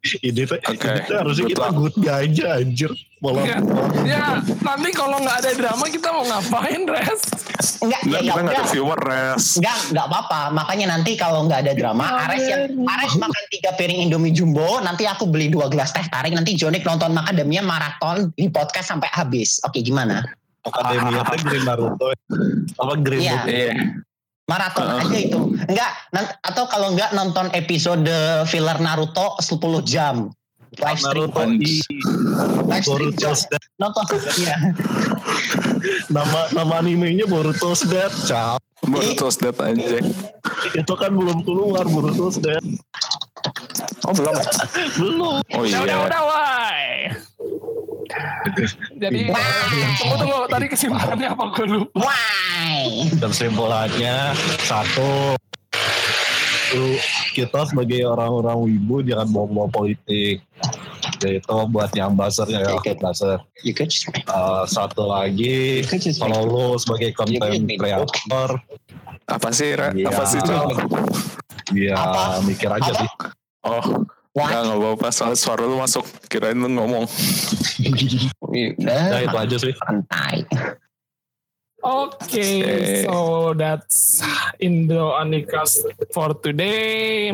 [0.00, 0.88] tuh Oke.
[0.88, 1.76] ini tuh harusnya Good kita luck.
[1.76, 2.90] good aja anjir
[3.20, 3.60] malah Enggak.
[4.08, 4.24] Ya,
[4.64, 7.22] nanti kalau nggak ada drama kita mau ngapain, Res?
[7.78, 9.44] Enggak Enggak ya ya kita nggak ada viewer res.
[9.56, 10.40] Enggak enggak apa-apa.
[10.50, 15.04] Makanya nanti kalau nggak ada drama, Ares yang Ares makan tiga piring Indomie Jumbo, nanti
[15.04, 19.60] aku beli dua gelas teh tarik, nanti Jonik nonton Macadamia maraton di podcast sampai habis.
[19.62, 20.24] Oke gimana?
[20.60, 22.08] Akademia tuh Green Naruto
[22.76, 23.32] apa Green Iya.
[23.34, 23.72] Book Iya.
[24.50, 25.02] Maraton Heeh.
[25.06, 25.40] aja itu.
[25.70, 25.90] Enggak,
[26.42, 28.10] atau kalau enggak nonton episode
[28.50, 30.34] filler Naruto 10 jam.
[30.74, 31.30] Live stream.
[31.30, 31.78] Naruto di
[32.66, 33.14] Live stream.
[33.78, 34.02] Nonton.
[34.42, 34.56] Iya.
[36.10, 38.26] nama nama animenya Boruto's Death.
[38.80, 40.08] Baru terus dat anjing.
[40.72, 42.64] itu kan belum keluar Boruto's Death
[44.08, 44.34] Oh belum.
[44.96, 45.96] belum Oh Udah, udah, iya.
[46.08, 46.82] udah, why?
[49.02, 49.18] Jadi,
[50.00, 50.38] tunggu, tunggu.
[50.50, 51.96] Tadi kesimpulannya apa gue lupa.
[52.00, 52.69] Why?
[53.18, 54.16] Dan kesimpulannya
[54.64, 55.34] satu
[56.70, 56.94] lu
[57.34, 60.42] kita sebagai orang-orang wibu jangan bawa-bawa politik
[61.20, 62.94] yaitu buat yang buzzer ya Oke.
[62.96, 65.82] buzzer You could just Uh, satu lagi
[66.16, 67.76] kalau lu sebagai content Iya, iya.
[67.76, 68.50] creator
[69.26, 69.74] Apa sih?
[69.74, 69.90] Ra?
[69.92, 70.10] Iya.
[70.10, 70.66] Apa sih Cok?
[71.74, 72.22] ya Apa?
[72.46, 73.00] mikir aja Apa?
[73.04, 73.08] sih
[73.60, 73.84] Oh,
[74.32, 75.08] enggak nggak apa-apa.
[75.12, 76.06] Soalnya suara lu masuk.
[76.32, 77.04] Kirain lu ngomong.
[78.80, 80.48] nah itu Udah, aja sih santai.
[81.80, 83.08] Oke, Oke.
[83.08, 83.16] so
[83.56, 84.20] that's
[84.60, 85.80] Indo Anikas
[86.12, 87.32] for today.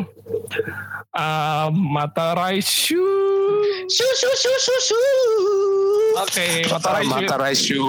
[1.10, 3.02] Uh, Mata Raishu.
[3.90, 5.00] Su su su su su.
[6.16, 7.10] Oke, Mata Mata, Raishu.
[7.10, 7.82] mata Raishu.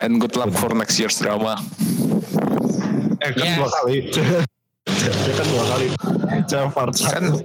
[0.00, 1.60] And good luck for next year's drama.
[3.20, 3.56] eh kan Yes.
[3.56, 5.86] dua kali ya kan dua kali
[6.46, 7.36] Jangan part Kan satu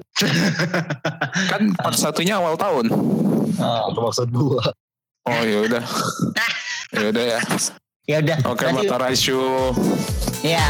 [1.48, 2.92] kan part satunya awal tahun.
[3.56, 4.62] Oh, atau maksud dua
[5.24, 5.84] Oh ya udah.
[6.92, 7.40] Ya udah ya.
[8.10, 8.38] Ya udah.
[8.50, 9.42] Oke, Berarti- Mata Raishu.
[10.42, 10.66] Ya.